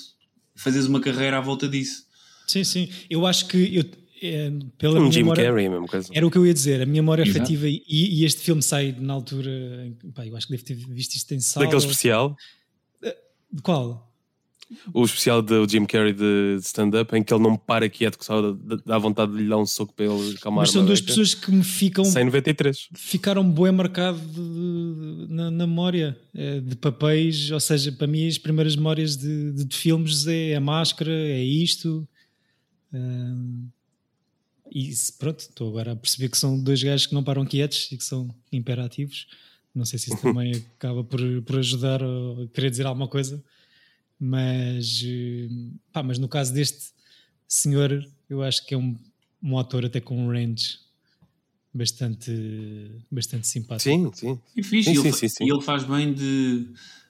[0.55, 2.05] fazeres uma carreira à volta disso.
[2.47, 2.89] Sim, sim.
[3.09, 3.83] Eu acho que eu,
[4.21, 6.09] é, pela Um Jim memória, Carrey, a mesma coisa.
[6.13, 7.39] Era o que eu ia dizer, a minha memória Exato.
[7.43, 9.49] afetiva e, e este filme sai na altura.
[9.85, 11.65] em- Pá, eu acho que devo ter visto isto em sala.
[11.65, 12.35] Daquele especial,
[13.51, 14.11] De qual?
[14.93, 18.51] O especial do Jim Carrey de stand-up, em que ele não para quieto, que só
[18.85, 20.63] dá- vontade de lhe dar um soco para ele acalmar.
[20.63, 21.11] Mas são duas beca.
[21.11, 22.03] pessoas que me ficam.
[22.03, 22.87] Sem 93.
[22.95, 28.37] Ficaram bué marcado de- na, na memória eh, de papéis, ou seja, para mim as
[28.37, 32.07] primeiras memórias de, de- de filmes é a máscara, é isto.
[32.93, 33.67] Ahm,
[34.71, 37.97] e pronto, estou agora a perceber que são dois gajos que não param quietos e
[37.97, 39.27] que são imperativos.
[39.73, 42.07] Não sei se isso também acaba por, por ajudar a
[42.53, 43.43] querer dizer alguma coisa,
[44.19, 45.47] mas, eh,
[45.91, 46.93] pá, mas no caso deste
[47.47, 48.95] senhor, eu acho que é um,
[49.41, 50.79] um ator até com um range
[51.73, 52.31] bastante,
[53.11, 53.83] bastante simpático.
[53.89, 54.39] Sim, sim.
[54.55, 55.49] E fixe, Sim, ele, sim, sim, sim.
[55.51, 56.69] ele faz bem de,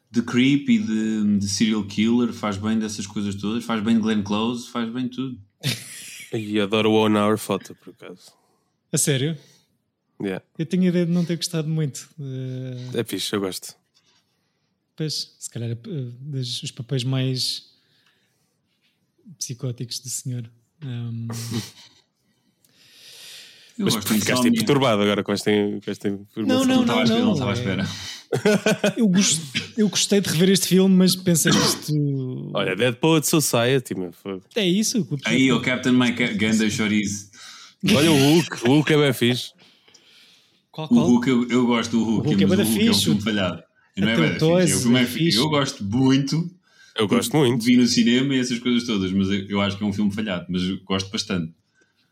[0.09, 4.01] de creep e de, de serial killer, faz bem dessas coisas todas, faz bem de
[4.01, 5.39] Glenn Close, faz bem de tudo.
[6.33, 8.33] E adoro o One Hour Photo, por acaso.
[8.91, 9.37] A sério?
[10.21, 10.43] Yeah.
[10.57, 12.09] Eu tenho a ideia de não ter gostado muito.
[12.19, 13.73] eh, É fixe, eu gosto.
[14.95, 17.63] Pois, se calhar, eh, dos os papéis mais
[19.37, 20.49] psicóticos do senhor.
[20.83, 21.27] Um,
[23.77, 26.65] Eu Mas ficaste aí perturbado agora com esta, com esta informação.
[26.65, 27.85] Não, Não estava à espera, não, não estava à é- espera.
[28.97, 29.41] eu, gos-
[29.77, 32.51] eu gostei de rever este filme, mas pensei que isto.
[32.53, 34.13] Olha, Dead Poet Society, meu.
[34.13, 35.05] foi- É isso.
[35.25, 37.29] Aí, o Captain Mike Ganda Chorizo.
[37.93, 39.51] Olha o Hulk, o Hulk é bem fixe.
[40.71, 41.05] Qual, O qual?
[41.07, 42.93] Hulk, eu, eu gosto do Hulk, O Hulk é mas bué o Hulk é um
[42.93, 43.05] fixe.
[43.05, 43.63] filme falhado.
[43.95, 44.63] E Não é Até o bem.
[44.63, 45.37] É filme é é fixe.
[45.37, 46.51] Eu gosto muito.
[46.95, 47.63] Eu gosto muito.
[47.63, 50.45] Vi no cinema e essas coisas todas, mas eu acho que é um filme falhado,
[50.49, 51.53] mas gosto bastante.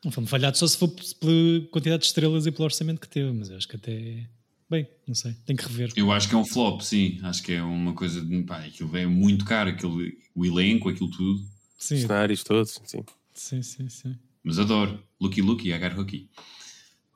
[0.06, 3.32] Um filme falhado só se for pela quantidade de estrelas e pelo orçamento que teve,
[3.32, 4.28] mas eu acho que até.
[4.70, 5.92] Bem, não sei, tenho que rever.
[5.96, 7.20] Eu acho que é um flop, sim.
[7.24, 8.44] Acho que é uma coisa de.
[8.44, 10.02] Pá, aquilo é muito caro, aquilo,
[10.36, 11.46] o elenco, aquilo tudo.
[11.78, 13.04] Sim, Cenários todos, sim.
[13.34, 14.16] sim, sim, sim.
[14.44, 15.02] Mas adoro.
[15.20, 16.30] Lucky Lucky, I got Lucky.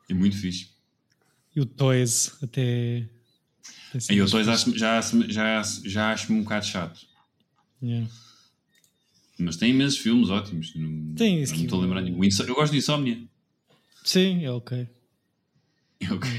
[0.09, 0.69] É muito fixe.
[1.53, 3.09] E o Toys até.
[4.09, 7.05] Aí eu dois acho, já, já, acho- já acho-me um bocado chato.
[7.81, 8.09] Yeah.
[9.39, 10.73] Mas tem imensos filmes ótimos.
[10.75, 12.19] Não, Tem, não isso me que- estou a lembrar nenhum.
[12.23, 13.21] Eu gosto de Insomnia.
[14.03, 14.87] Sim, é ok.
[15.99, 16.29] É ok.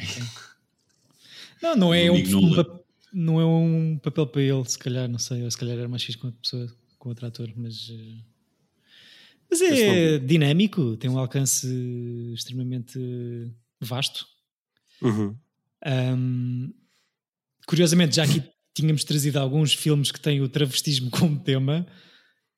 [1.62, 2.64] Não, não é, um, um
[3.12, 6.02] não é um papel para ele, se calhar, não sei, ou se calhar era mais
[6.02, 7.88] fixe com outra pessoa, com outro ator, mas.
[7.90, 8.22] eh,
[9.50, 11.66] Mas é dinâmico, tem um alcance
[12.34, 12.98] extremamente
[13.80, 14.26] vasto.
[15.02, 15.37] Uhum.
[15.84, 16.72] Ahm,
[17.68, 18.42] curiosamente, já aqui
[18.74, 21.87] tínhamos trazido alguns filmes que têm o travestismo como tema.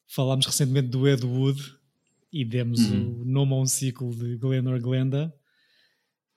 [0.08, 1.60] Falámos recentemente do Ed Wood
[2.32, 3.22] e demos Uhum.
[3.22, 5.32] o nome a um ciclo de Glenor Glenda.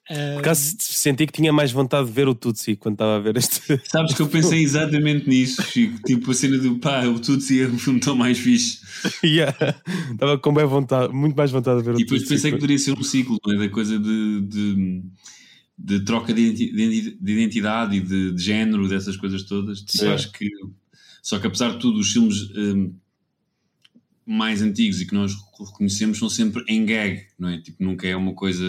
[0.05, 3.37] Por acaso senti que tinha mais vontade de ver o Tutsi quando estava a ver
[3.37, 3.61] este.
[3.89, 5.97] Sabes que eu pensei exatamente nisso, Chico.
[6.03, 8.79] Tipo a cena do pá, o Tutsi é um filme tão mais fixe.
[9.23, 9.55] Yeah.
[10.11, 12.33] Estava com bem vontade, muito mais vontade de ver o E depois Tutsi.
[12.35, 13.57] pensei que poderia ser um ciclo, não é?
[13.59, 15.03] da coisa de, de,
[15.77, 19.81] de troca de identi- de identidade e de, de género, dessas coisas todas.
[19.81, 20.49] Tipo, acho que.
[21.21, 22.93] Só que apesar de tudo, os filmes hum,
[24.25, 27.59] mais antigos e que nós reconhecemos são sempre em gag, não é?
[27.61, 28.63] Tipo, nunca é uma coisa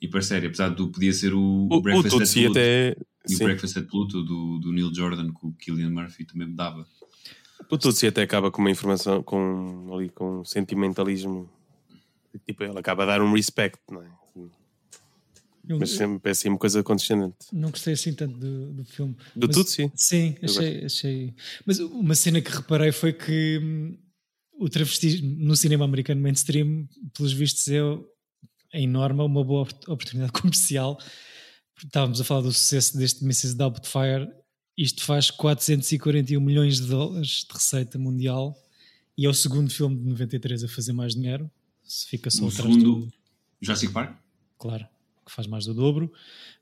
[0.00, 0.48] hiper séria.
[0.48, 1.40] Apesar do podia ser o,
[1.70, 2.50] O, o Breakfast at Tutsi Pluto.
[2.58, 2.96] até.
[3.28, 3.44] E o Sim.
[3.44, 6.86] Breakfast at Pluto do, do Neil Jordan que o Killian Murphy também me dava.
[7.70, 11.50] O Tutsi até acaba com uma informação, com, ali, com um sentimentalismo.
[12.46, 14.08] Tipo, ele acaba a dar um respect, não é?
[15.68, 17.36] Eu- Mas sempre é assim uma coisa condescendente.
[17.52, 19.16] Não gostei assim tanto do, do filme.
[19.34, 19.90] Do Mas- Tutsi?
[19.94, 21.34] Sim, Eu achei, achei.
[21.64, 23.98] Mas uma cena que reparei foi que hum,
[24.58, 27.78] o travestismo no cinema americano mainstream, pelos vistos, é,
[28.72, 30.98] é enorme, é uma boa op- oportunidade comercial.
[31.82, 33.54] Estávamos a falar do sucesso deste Mrs.
[33.56, 34.28] Doubtfire.
[34.78, 38.54] Isto faz 441 milhões de dólares de receita mundial
[39.16, 41.50] e é o segundo filme de 93 a fazer mais dinheiro.
[41.82, 43.12] Se fica só O atrás segundo, do.
[43.60, 44.16] Jurassic Park?
[44.58, 44.86] Claro.
[45.26, 46.10] Que faz mais do dobro.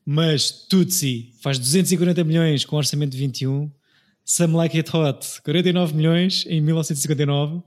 [0.05, 3.70] Mas Tootsie faz 240 milhões com orçamento de 21.
[4.24, 7.62] Some Like It Hot, 49 milhões em 1959.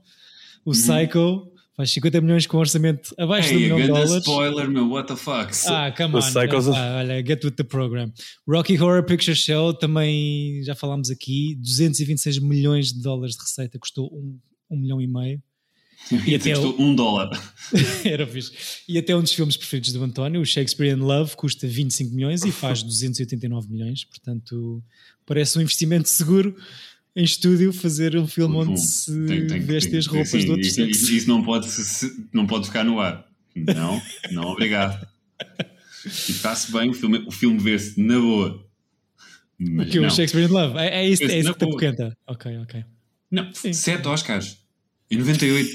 [0.64, 4.12] O Psycho faz 50 milhões com orçamento abaixo do Ei, milhão de dólares.
[4.26, 5.52] spoiler, meu, what the fuck.
[5.68, 6.74] Ah, come O on.
[6.74, 8.12] Ah, olha, get with the program.
[8.46, 14.12] Rocky Horror Picture Show, também já falámos aqui, 226 milhões de dólares de receita, custou
[14.12, 14.36] um,
[14.68, 15.40] um milhão e meio.
[16.26, 17.30] E até o- um dólar.
[18.04, 18.52] Era fixe.
[18.88, 22.44] E até um dos filmes preferidos do António, o Shakespeare in Love, custa 25 milhões
[22.44, 24.04] e faz 289 milhões.
[24.04, 24.82] Portanto,
[25.26, 26.56] parece um investimento seguro
[27.16, 30.38] em estúdio fazer um filme Bom, onde se tem- tem- veste tem- as roupas sim,
[30.40, 31.10] de outros isso, isso- sexos.
[31.16, 31.68] isso não pode,
[32.32, 33.26] não pode ficar no ar.
[33.56, 35.06] Não, não, obrigado.
[36.06, 38.64] E está-se bem, o filme, o filme vê-se na boa.
[39.58, 40.10] Mas Que é o.
[40.10, 40.78] Shakespeare in Love.
[40.78, 42.16] É, é isso, é isso que te apoquenta.
[42.26, 42.84] Ok, ok.
[43.30, 43.72] Não, Sim.
[43.72, 44.58] sete Oscars.
[45.10, 45.68] Em 98.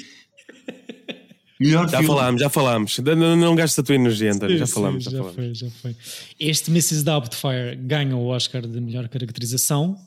[1.60, 2.08] Melhor Já filme.
[2.08, 2.99] falámos, já falámos.
[2.99, 4.58] Não, não, não gastes a tua energia, António.
[4.58, 5.36] Já falámos, sim, já já falámos.
[5.36, 5.95] foi, já foi.
[6.39, 7.03] Este Mrs.
[7.03, 9.97] Doubtfire ganha o Oscar de melhor caracterização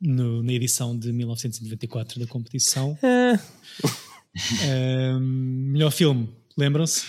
[0.00, 2.96] no- na edição de 1994 da competição.
[4.62, 5.18] Ahm,
[5.72, 7.06] melhor filme, lembram-se?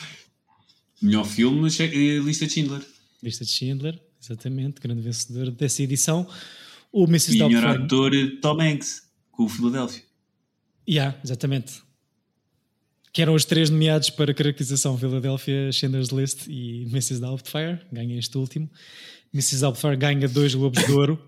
[1.01, 2.81] Melhor filme, eh, Lista de Schindler.
[3.21, 6.27] Lista de Schindler, exatamente, grande vencedor dessa edição.
[6.91, 7.35] O Mrs.
[7.37, 7.83] E melhor Doubtfire.
[7.85, 10.01] ator, eh, Tom Hanks, com o Philadelphia.
[10.89, 11.81] Yeah, exatamente.
[13.19, 17.19] Que eram os três nomeados para caracterização Philadelphia, Schindler's List e Mrs.
[17.19, 17.85] Doubtfire.
[17.91, 18.71] Ganha este último.
[19.33, 19.59] Mrs.
[19.59, 21.21] Doubtfire ganha dois Globos de Ouro,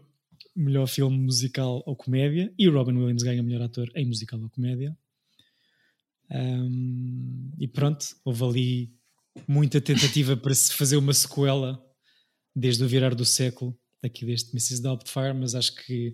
[0.56, 4.98] melhor filme musical ou comédia, e Robin Williams ganha melhor ator em musical ou comédia.
[6.32, 8.94] Um, e pronto, houve ali
[9.46, 11.78] muita tentativa para se fazer uma sequela
[12.56, 14.82] desde o virar do século aqui deste Mrs.
[14.82, 16.14] Doubtfire, mas acho que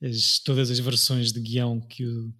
[0.00, 2.32] as- todas as versões de guião que o-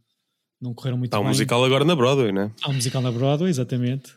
[0.61, 1.31] não correram muito Está um bem.
[1.31, 2.53] musical agora na Broadway, né?
[2.63, 4.13] Há um musical na Broadway, exatamente,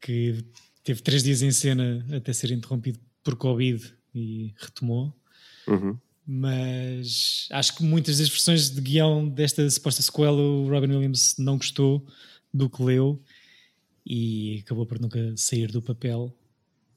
[0.00, 0.44] que
[0.82, 5.14] teve três dias em cena até ser interrompido por Covid e retomou.
[5.66, 5.96] Uhum.
[6.26, 11.56] Mas acho que muitas das versões de guião desta suposta sequela o Robin Williams não
[11.56, 12.04] gostou
[12.52, 13.22] do que leu
[14.04, 16.36] e acabou por nunca sair do papel.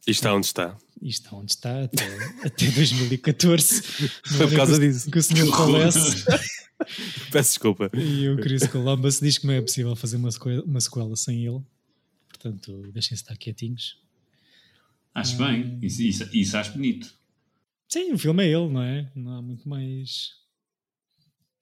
[0.08, 0.76] E está onde está.
[1.02, 2.06] E está onde está até,
[2.44, 3.82] até 2014.
[4.26, 5.12] Foi por causa disso.
[5.12, 6.26] Que o senhor falece.
[7.34, 7.90] Peço desculpa.
[7.94, 11.46] E o Chris Columbus diz que não é possível fazer uma sequela, uma sequela sem
[11.46, 11.62] ele.
[12.28, 13.98] Portanto, deixem-se estar quietinhos.
[15.14, 15.78] Acho bem.
[15.82, 17.14] Isso, isso, isso acho bonito.
[17.88, 19.12] Sim, o filme é ele, não é?
[19.16, 20.30] Não há muito mais.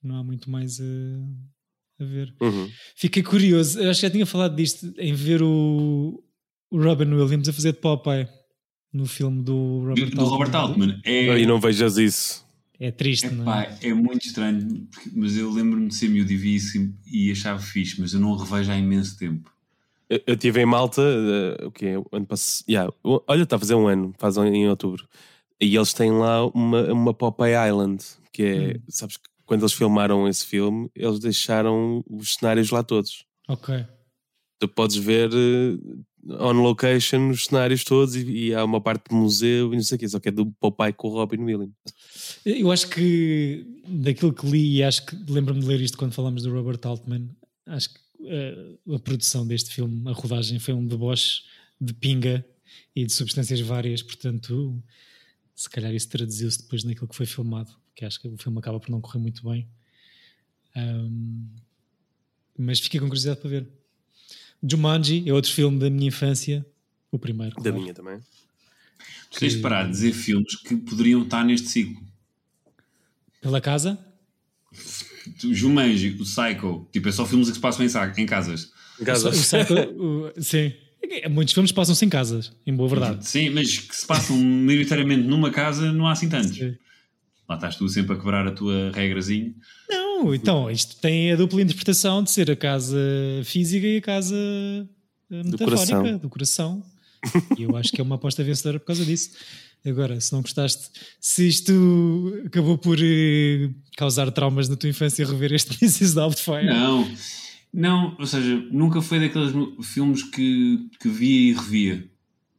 [0.04, 2.34] Não há muito mais a, a ver.
[2.42, 2.70] Uhum.
[2.96, 6.24] Fiquei curioso, eu acho que já tinha falado disto, em ver o,
[6.70, 8.28] o Robin Williams a fazer de Popeye
[8.94, 11.02] no filme do Robert Do Robert Altman.
[11.04, 12.46] É, E não vejas isso.
[12.80, 13.64] É triste, não é?
[13.64, 17.28] Epá, é muito estranho, porque- mas eu lembro-me de ser miúdo e vi isso e,
[17.28, 19.52] e achava fixe, mas eu não o revejo há imenso tempo.
[20.10, 21.96] Eu eu estive em Malta, eh, o que é?
[22.12, 22.66] Ano passado.
[22.70, 25.08] Yeah, olha, está a fazer um ano, faz um- em outubro.
[25.60, 28.82] E eles têm lá uma, uma Popeye Island, que é, Hum.
[28.88, 33.26] sabes que quando eles filmaram esse filme, eles deixaram os cenários lá todos.
[33.50, 33.86] Ok.
[34.60, 35.78] Tu podes ver eh,
[36.30, 39.96] on location os cenários todos e, e há uma parte de museu e não sei
[39.96, 41.74] o quê, só que é do Popeye com o Robin Williams.
[42.46, 46.44] Eu acho que daquilo que li, e acho que lembro-me de ler isto quando falamos
[46.44, 47.30] do Robert Altman,
[47.66, 51.44] acho que eh, a produção deste filme, a rodagem, foi um deboche
[51.80, 52.46] de pinga
[52.96, 54.82] e de substâncias várias, portanto,
[55.56, 58.80] se calhar isso traduziu-se depois naquilo que foi filmado, que acho que o filme acaba
[58.80, 59.68] por não correr muito bem.
[60.76, 61.48] Ahm,
[62.58, 63.68] mas fiquei com curiosidade para ver.
[64.64, 66.66] Jumanji é outro filme da minha infância,
[67.12, 67.56] o primeiro.
[67.58, 67.80] Da claro.
[67.80, 68.20] minha também.
[69.32, 72.02] Tu tens de parar de dizer filmes que poderiam estar neste ciclo.
[73.42, 73.98] Pela casa?
[75.52, 78.72] Jumanji, o Psycho, tipo, é só filmes que se passam em, sa- em casas.
[79.00, 79.30] Em casa.
[79.30, 80.74] O Psycho, o- sim.
[81.30, 83.26] Muitos filmes passam-se em casas, em boa verdade.
[83.28, 86.56] Sim, mas que se passam maioritariamente numa casa, não há assim tantos.
[86.58, 86.76] Sim.
[87.48, 89.54] Lá estás tu sempre a quebrar a tua regrazinha.
[89.90, 89.97] Não,
[90.34, 92.98] então, isto tem a dupla interpretação de ser a casa
[93.44, 94.36] física e a casa
[95.30, 96.18] eh, metafórica, coração.
[96.18, 96.84] do coração.
[97.58, 99.32] E eu acho que é uma aposta vencedora por causa disso.
[99.86, 105.54] Agora, se não gostaste, se isto acabou por eh, causar traumas na tua infância rever
[105.54, 106.16] este Mrs.
[106.16, 106.66] Doubtfire.
[106.66, 107.10] Não,
[107.74, 109.54] não, ou seja, nunca foi daqueles
[109.84, 112.10] filmes que, que via e revia.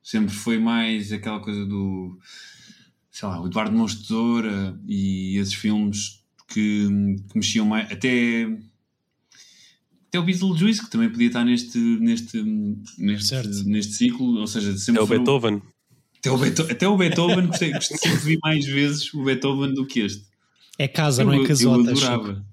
[0.02, 2.18] Sempre foi mais aquela coisa do,
[3.10, 6.17] sei lá, o Eduardo Tesoura e esses filmes
[6.48, 6.86] que,
[7.30, 7.90] que mexiam mais.
[7.92, 8.46] Até,
[10.08, 12.42] até o Beetlejuice, que também podia estar neste, neste,
[12.98, 13.64] neste, Certo.
[13.64, 14.38] neste ciclo.
[14.40, 15.62] Ou seja, sempre É o Beethoven.
[16.18, 19.86] Até o, Beetho- até o Beethoven, gostei, gostei, sempre vi mais vezes o Beethoven do
[19.86, 20.24] que este.
[20.78, 21.90] É casa, não eu, é casota.
[21.90, 22.44] eu adorava.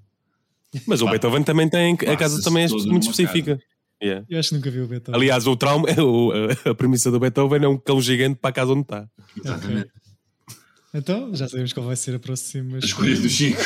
[0.86, 1.94] Mas o Pá, Beethoven também tem.
[1.94, 3.58] A casa também é muito específica.
[4.02, 4.26] Yeah.
[4.28, 5.18] Eu acho que nunca vi o Beethoven.
[5.18, 6.30] Aliás, o trauma, o-
[6.66, 9.08] a, a premissa do Beethoven é um cão gigante para a casa onde está.
[9.42, 9.90] Exatamente.
[10.96, 13.60] Então, já sabemos qual vai ser a próxima A escolha do Chico.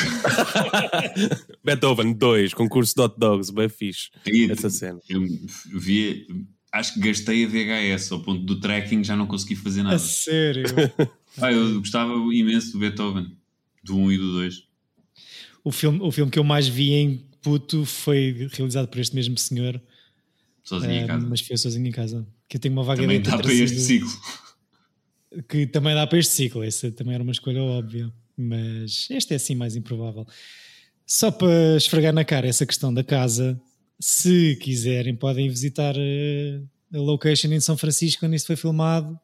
[1.63, 4.09] Beethoven 2, concurso de hot dogs, bem fixe.
[4.49, 4.99] Essa cena.
[5.07, 5.21] Eu
[5.73, 6.27] vi,
[6.71, 9.95] acho que gastei a VHS ao ponto do tracking já não consegui fazer nada.
[9.95, 10.65] A sério.
[11.37, 13.25] Ah, eu gostava imenso do Beethoven,
[13.81, 14.63] do 1 e do 2.
[15.63, 19.37] o, filme, o filme que eu mais vi em puto foi realizado por este mesmo
[19.37, 19.81] senhor,
[20.61, 21.25] Sozinho em eh, casa.
[21.25, 22.27] mas foi sozinho em casa.
[22.49, 24.09] Que eu tenho uma vaga Também ter para este ciclo.
[25.47, 26.63] Que também dá para este ciclo.
[26.63, 30.25] Essa também era uma escolha óbvia, mas este é assim mais improvável.
[31.05, 33.59] Só para esfregar na cara essa questão da casa,
[33.99, 36.61] se quiserem, podem visitar eh,
[36.93, 39.19] a location em São Francisco onde isto foi filmado.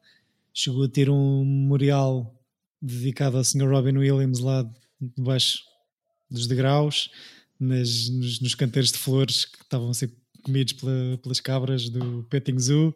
[0.52, 2.34] Chegou a ter um memorial
[2.80, 3.68] dedicado ao Sr.
[3.68, 4.68] Robin Williams lá
[5.16, 5.60] debaixo
[6.30, 7.10] dos degraus,
[7.58, 12.24] nas, nos, nos canteiros de flores que estavam a ser comidos pela- pelas cabras do
[12.30, 12.94] Petting Zoo.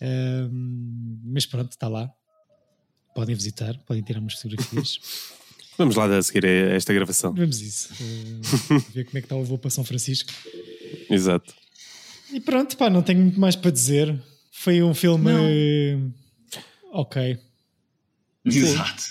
[0.00, 2.10] Um, mas pronto, está lá.
[3.14, 4.98] Podem visitar, podem tirar umas fotografias.
[5.78, 7.34] Vamos lá a seguir a esta gravação.
[7.34, 7.92] Vamos isso.
[8.72, 10.32] uh, ver como é que está o voo para São Francisco.
[11.10, 11.54] Exato.
[12.32, 14.18] E pronto, pá, não tenho muito mais para dizer.
[14.50, 15.30] Foi um filme.
[16.92, 17.38] Ok.
[18.44, 19.04] Exato.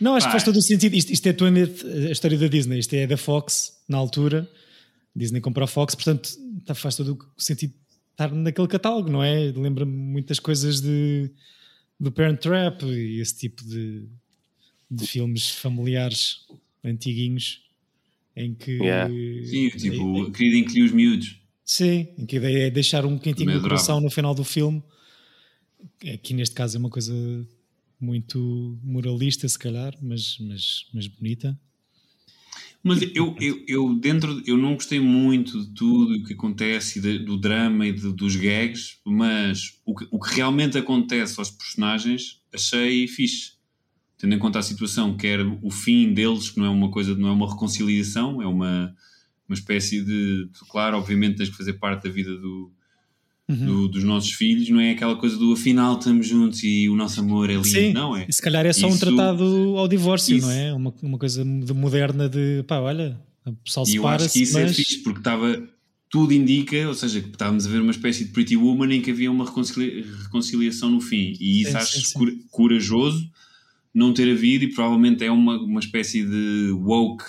[0.00, 0.94] Não, acho que faz todo o sentido.
[0.94, 2.78] Isto, isto é 20th, a história da Disney.
[2.78, 4.50] Isto é da Fox, na altura.
[5.14, 6.30] Disney comprou a Fox, portanto,
[6.64, 7.72] tá- faz todo o sentido
[8.16, 9.52] estar naquele catálogo, não é?
[9.54, 11.30] Lembra-me muitas coisas de,
[12.00, 14.08] do Parent Trap e esse tipo de,
[14.90, 16.46] de filmes familiares
[16.82, 17.62] antiguinhos
[18.34, 18.72] em que.
[18.72, 19.12] Yeah.
[19.44, 21.40] Sim, tipo, querido incluir os miúdos.
[21.64, 24.82] Sim, em que a ideia é deixar um quentinho no coração no final do filme.
[26.14, 27.12] Aqui neste caso é uma coisa
[28.00, 31.58] muito moralista, se calhar, mas, mas, mas bonita.
[32.86, 37.18] Mas eu, eu, eu dentro, eu não gostei muito de tudo o que acontece de-
[37.18, 42.40] do drama e de- dos gags, mas o que, o que realmente acontece aos personagens
[42.54, 43.54] achei fixe.
[44.18, 47.28] Tendo em conta a situação, quer o fim deles, que não é uma coisa, não
[47.28, 48.94] é uma reconciliação, é uma,
[49.48, 50.48] uma espécie de.
[50.70, 52.72] Claro, obviamente tens que fazer parte da vida do,
[53.48, 53.64] Uhum.
[53.64, 57.20] do- dos nossos filhos, não é aquela coisa do afinal estamos juntos e o nosso
[57.20, 58.26] amor é lindo, Sim, não é?
[58.28, 59.44] se calhar é só um Isso- tratado
[59.76, 60.72] ao divórcio, isso- não é?
[60.74, 64.58] Uma, uma coisa de moderna de pá, olha, o pessoal E eu acho que isso
[64.58, 65.62] é mas fixe, porque estava.
[66.08, 69.10] Tudo indica, ou seja, que estávamos a ver uma espécie de Pretty Woman em que
[69.12, 71.34] havia uma reconcilia- reconciliação no fim.
[71.40, 72.18] E isso Sim, acho sim, sim.
[72.18, 73.28] cor- corajoso
[73.94, 77.24] não ter havido, e provavelmente é uma, uma espécie de woke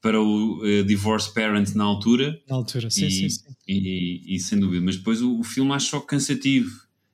[0.00, 2.40] para o eh, divorce parent na altura.
[2.48, 3.44] na altura, sim, e, sim, sim.
[3.66, 4.84] E, e sem dúvida.
[4.84, 6.70] Mas depois o, o filme acho só cansativo.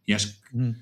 [0.07, 0.57] E acho que.
[0.57, 0.75] Hum.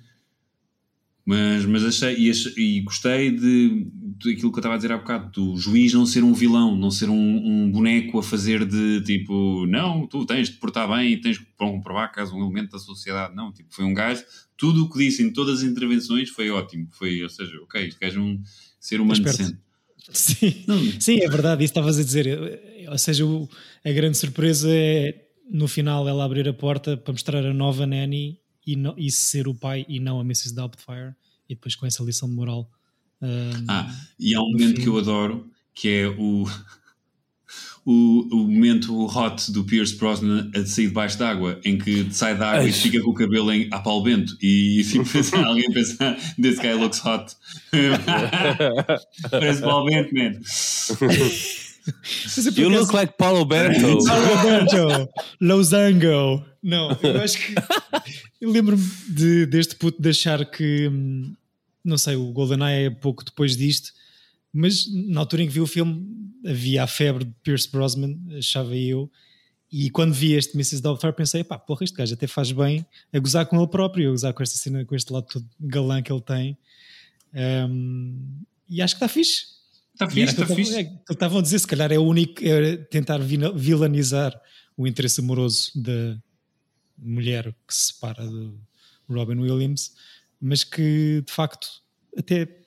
[1.25, 3.87] Mas, mas achei e, achei- e gostei de,
[4.19, 6.75] de aquilo que eu estava a dizer há bocado, do juiz não ser um vilão,
[6.77, 11.13] não ser um, um boneco a fazer de tipo, não, tu tens de portar bem
[11.13, 13.37] e tens de comprovar que és um elemento da sociedade.
[13.37, 14.25] Não, tipo, foi um gajo,
[14.57, 16.89] tudo o que disse em todas as intervenções foi ótimo.
[16.91, 18.43] Foi, ou seja, ok, este gajo é um
[18.81, 19.59] ser humano decente.
[20.17, 20.65] Sim,
[21.01, 22.61] sim, é verdade, isso estavas a dizer.
[22.89, 23.49] Ou seja, o-
[23.85, 28.39] a grande surpresa é no final ela abrir a porta para mostrar a nova Nanny
[28.67, 30.55] e, não, e ser o pai e não a Mrs.
[30.55, 31.15] Doubtfire,
[31.49, 32.71] e depois com essa lição de moral.
[33.21, 36.45] Um, Ah, e há um momento que eu adoro que é o,
[37.85, 42.51] o, o momento hot do Pierce Brosnan a sair debaixo d'água, em que sai da
[42.51, 42.73] água e Ai.
[42.73, 47.01] fica com o cabelo em, a pau bento e tipo, alguém pensa, this guy looks
[47.05, 47.35] hot.
[49.31, 50.33] Parece pau bento, man.
[52.57, 53.81] You look like Paulo Alberto.
[54.07, 55.09] Paulo Alberto,
[55.41, 56.45] Losango.
[56.63, 57.55] Não, eu acho que
[58.41, 61.35] eu lembro-me de- deste puto de achar que hum,
[61.85, 63.91] não sei, o GoldenEye é pouco depois disto,
[64.53, 66.07] mas na altura em que vi o filme
[66.45, 69.11] havia a febre de Pierce Brosnan, achava eu,
[69.73, 70.83] e quando vi este Mrs.
[70.83, 74.11] Doubtfire pensei, pá, porra, este gajo até faz bem a gozar com ele próprio, a
[74.11, 76.59] gozar com esta cena, com este lado todo galã que ele tem.
[77.35, 79.47] Hum, e acho que está fixe.
[79.95, 80.77] Está fixe, está fixe.
[80.77, 84.39] é estavam a dizer, se calhar é o único, é tentar vilanizar
[84.77, 86.19] o interesse amoroso da
[86.99, 88.61] mulher que se separa do
[89.09, 89.93] Robin Williams,
[90.39, 91.69] mas que de facto
[92.17, 92.62] até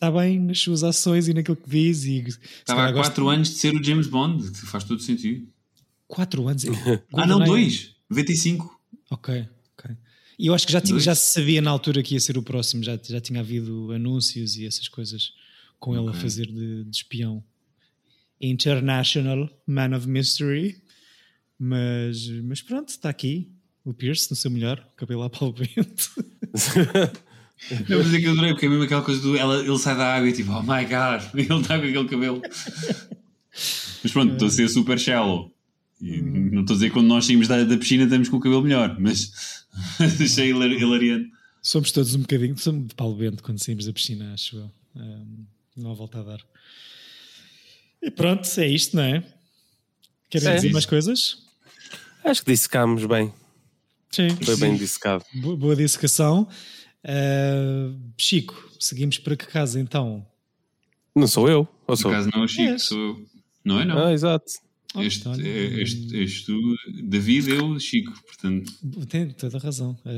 [0.00, 2.04] está bem nas suas ações e naquilo que diz.
[2.04, 5.46] E, Estava há calhar gosto- 4 anos de ser o James Bond, faz todo sentido.
[6.08, 6.64] Quatro anos.
[7.12, 7.68] Ah, não, GoldenEye.
[7.68, 8.80] 2, 95.
[9.10, 9.46] Ok,
[9.78, 9.94] ok.
[10.38, 11.04] E eu acho que já, tinha, Dois.
[11.04, 14.56] já se sabia na altura que ia ser o próximo, já, já tinha havido anúncios
[14.56, 15.34] e essas coisas
[15.78, 17.44] com ele a fazer de, de espião.
[18.40, 20.82] International Man of Mystery.
[21.58, 23.50] Mas, mas pronto, está aqui.
[23.84, 26.10] O Pierce no seu melhor, cabelo lá para o vento.
[27.88, 29.36] Não, mas é que eu adorei, porque é mesmo aquela coisa do.
[29.36, 32.42] Ela, ele sai da água e tipo, oh my god, ele está com aquele cabelo.
[34.02, 35.52] Mas pronto, estou a ser super shallow.
[36.00, 38.40] E Não estou a dizer que quando nós saímos da, da piscina estamos com o
[38.40, 39.30] cabelo melhor, mas
[40.00, 41.30] achei hilar- hilariante.
[41.62, 44.70] Somos todos um bocadinho somos de Paulo Bento quando saímos da piscina, acho eu.
[44.96, 45.44] Ahm,
[45.76, 46.40] não há volta a dar.
[48.02, 49.22] E pronto, é isto, não é?
[50.30, 50.54] Querem É.
[50.54, 51.36] dizer mais coisas?
[52.24, 53.30] Acho que dissecámos bem.
[54.10, 54.30] Sim.
[54.42, 55.22] Foi bem dissecado.
[55.34, 56.48] Boa, boa dissecação.
[57.04, 60.26] Ah, Chico, seguimos para que casa então?
[61.14, 62.10] Não sou eu, ou Por sou?
[62.10, 62.82] acaso não é o Chico, És.
[62.84, 63.26] sou eu.
[63.64, 64.06] Não é não.
[64.06, 64.44] Ah, exato.
[64.92, 66.58] Oh, este, é- este, este tu,
[67.04, 68.72] David, eu, Chico, portanto.
[69.08, 69.96] Tem toda a razão.
[70.04, 70.10] Ah,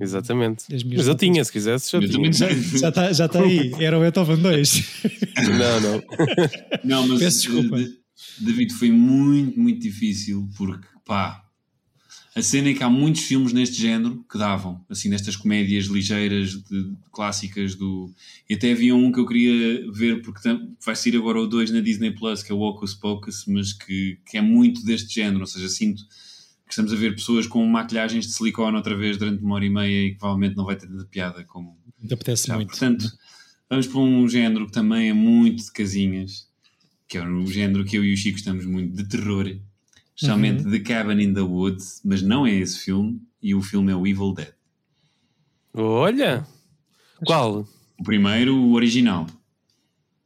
[0.00, 0.64] Exatamente.
[0.70, 2.32] Mas eu notas- tinha, se quisesse, já Eu tinha.
[2.32, 2.58] já sei.
[2.88, 3.72] está já tá aí.
[3.80, 5.02] Era o Beethoven 2.
[5.58, 6.02] Não, não.
[6.84, 7.76] Não, mas Peço desculpa.
[8.40, 11.42] David foi muito, muito difícil porque, pá,
[12.34, 16.52] a cena é que há muitos filmes neste género que davam, assim, nestas comédias ligeiras,
[16.62, 18.10] de, clássicas do.
[18.48, 21.70] E até havia um que eu queria ver, porque tam- vai sair agora o 2
[21.70, 25.40] na Disney Plus, que é o Hocus Pocus, mas que, que é muito deste género,
[25.40, 26.02] ou seja, sinto
[26.66, 29.70] que estamos a ver pessoas com maquilhagens de silicone outra vez durante uma hora e
[29.70, 31.76] meia e que provavelmente não vai ter tanta piada como,
[32.06, 32.70] Te apetece já, muito.
[32.70, 33.12] Portanto,
[33.68, 36.48] vamos para um género que também é muito de casinhas,
[37.06, 39.54] que é o género que eu e o Chico estamos muito de terror,
[40.14, 43.96] especialmente The Cabin in the Woods, mas não é esse filme, e o filme é
[43.96, 44.52] o Evil Dead.
[45.74, 46.46] Olha!
[47.24, 47.66] Qual?
[47.98, 49.26] O primeiro, o original.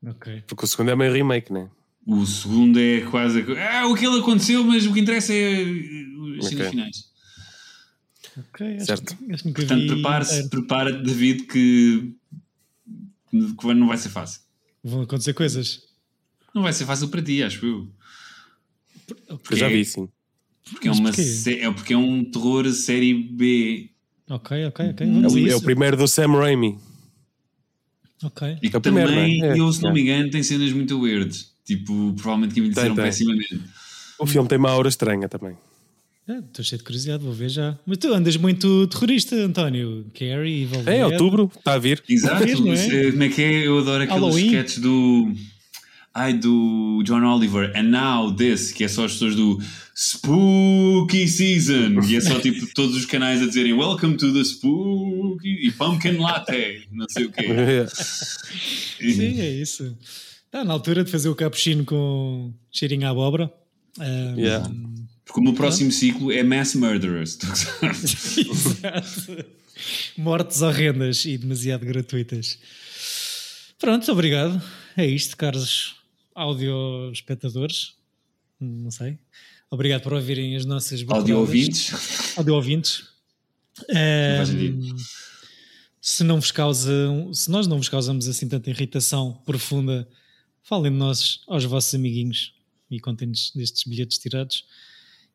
[0.05, 0.43] Ok.
[0.47, 1.69] Porque o segundo é meio remake, né?
[2.07, 3.45] O segundo é quase.
[3.71, 5.63] Ah, o que ele aconteceu, mas o que interessa é
[6.39, 6.71] as cenas Ok.
[6.71, 7.17] finais.
[8.39, 9.17] Ok, acho, Certo.
[9.17, 10.49] que- acho que Portanto, vi inteiro.
[10.51, 12.15] prepara-te, David, que,
[13.31, 14.43] que não vai ser fácil.
[14.85, 15.83] Vão acontecer coisas.
[16.55, 17.89] Não vai ser fácil para ti, acho eu.
[19.07, 20.09] Porque eu já vi, sim.
[20.71, 21.59] Porque é, uma porquê?
[21.61, 23.91] é porque é um terror série B.
[24.29, 25.07] Ok, ok, ok.
[25.07, 26.77] É Vamos o, a é o primeiro do Sam Raimi.
[28.23, 28.57] Ok.
[28.63, 29.49] E que É o primeiro, também, não é?
[29.57, 29.93] É, eu, se não é.
[29.93, 31.53] me engano, tem cenas muito weirds.
[31.65, 33.05] Tipo, provavelmente que envelheceram Tem, tem.
[33.13, 33.61] pessimamente.
[34.19, 35.57] O filme tem uma aura estranha também.
[36.29, 37.79] Ah, Estou cheio de curiosidade, vou ver já.
[37.87, 40.07] Mas tu andas muito terrorista, António.
[40.13, 42.03] Carrie, Evil É, outubro, está a vir.
[42.09, 42.43] Exato.
[42.43, 42.77] É?
[42.77, 43.67] Se- Como é que é?
[43.69, 45.33] Eu adoro aqueles sketches do.
[46.19, 47.71] Ai, do John Oliver.
[47.77, 49.61] And now this, que é só as pessoas do
[49.95, 52.01] Spooky Season.
[52.09, 56.17] E é só tipo todos os canais a dizerem Welcome to the Spooky e Pumpkin
[56.17, 56.89] Latte.
[56.91, 57.45] Não sei o quê.
[58.99, 59.95] Sim, é isso.
[60.47, 63.53] Está na altura de fazer o cappuccino com cheirinho à abóbora.
[64.01, 64.71] Ah, Yeah.
[65.27, 67.37] Porque o meu próximo ciclo é Mass Murderers.
[68.39, 69.45] Exato.
[70.17, 72.59] Mortes horrendas e demasiado gratuitas.
[73.79, 74.63] Pronto, obrigado.
[74.97, 75.96] É isto, caros
[76.37, 77.95] audio espectadores.
[78.61, 79.19] Não sei.
[79.71, 82.37] Obrigado por ouvirem as nossas Audio ouvintes.
[82.37, 83.09] Audio ouvintes.
[84.47, 84.97] sentido.
[86.01, 90.09] se não vos causam, se nós não vos causamos assim tanta irritação profunda,
[90.63, 92.55] falem de nós aos vossos amiguinhos
[92.91, 94.65] e contem-nos destes bilhetes tirados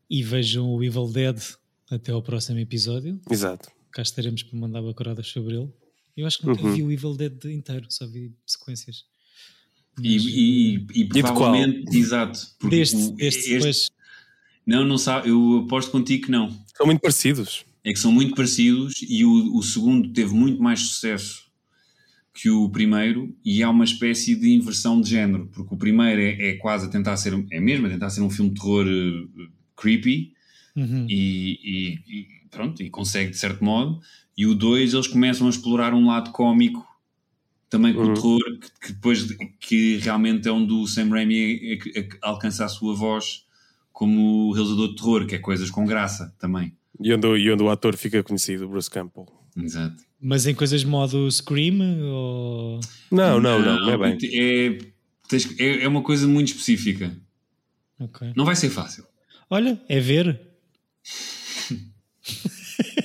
[0.09, 1.37] e vejam o Evil Dead
[1.89, 3.19] até ao próximo episódio.
[3.29, 3.69] Exato.
[3.91, 5.69] Cá estaremos para mandar bacuradas sobre ele.
[6.15, 6.73] Eu acho que nunca Uhum.
[6.73, 9.05] vi o Evil Dead inteiro, só vi sequências.
[10.01, 11.33] E, e, e de qual?
[11.35, 12.39] provavelmente, exato.
[12.59, 13.89] Porque Deste, este- pois,
[14.65, 16.49] não, não sabe, eu aposto contigo que não.
[16.75, 17.65] São muito parecidos.
[17.83, 21.49] É que são muito parecidos e o, o segundo teve muito mais sucesso
[22.33, 26.49] que o primeiro e há uma espécie de inversão de género, porque o primeiro é,
[26.51, 29.47] é quase a tentar ser, é mesmo a tentar ser um filme de terror eh,
[29.75, 30.31] creepy
[30.75, 31.05] uhum.
[31.09, 33.99] e, e- e pronto, e consegue de certo modo,
[34.37, 36.85] e o 2 eles começam a explorar um lado cómico
[37.71, 38.11] também com Uhum.
[38.11, 41.59] o terror, que, que depois de- que realmente é onde o Sam Raimi
[41.95, 43.45] é é que alcança a sua voz
[43.91, 46.73] como realizador de terror, que é coisas com graça também.
[46.99, 49.25] E onde, o- e onde o ator fica conhecido, Bruce Campbell.
[49.57, 50.03] Exato.
[50.21, 52.79] Mas em coisas de modo Scream ou.
[53.11, 54.17] Não, não, não, não é bem.
[54.33, 54.77] É,
[55.27, 57.17] tens- é, é uma coisa muito específica.
[57.99, 58.33] Ok.
[58.35, 59.05] Não vai ser fácil.
[59.49, 60.39] Olha, é ver.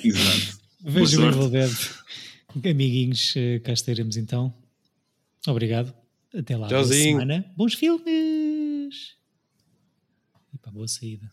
[0.05, 0.57] Exato.
[0.85, 1.49] Vejam o Evil.
[1.51, 1.73] Dead.
[2.65, 4.53] Amiguinhos, eh, cá estaremos então.
[5.47, 5.95] Obrigado.
[6.35, 6.69] Até lá.
[6.69, 7.19] Boa Tchauzinho.
[7.19, 7.53] semana.
[7.57, 9.17] Bons filmes.
[10.53, 11.31] E para boa saída.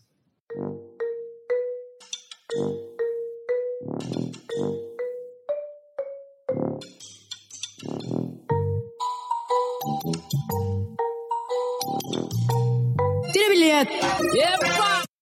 [13.32, 13.94] Tira bilhete.
[14.38, 14.93] Epa!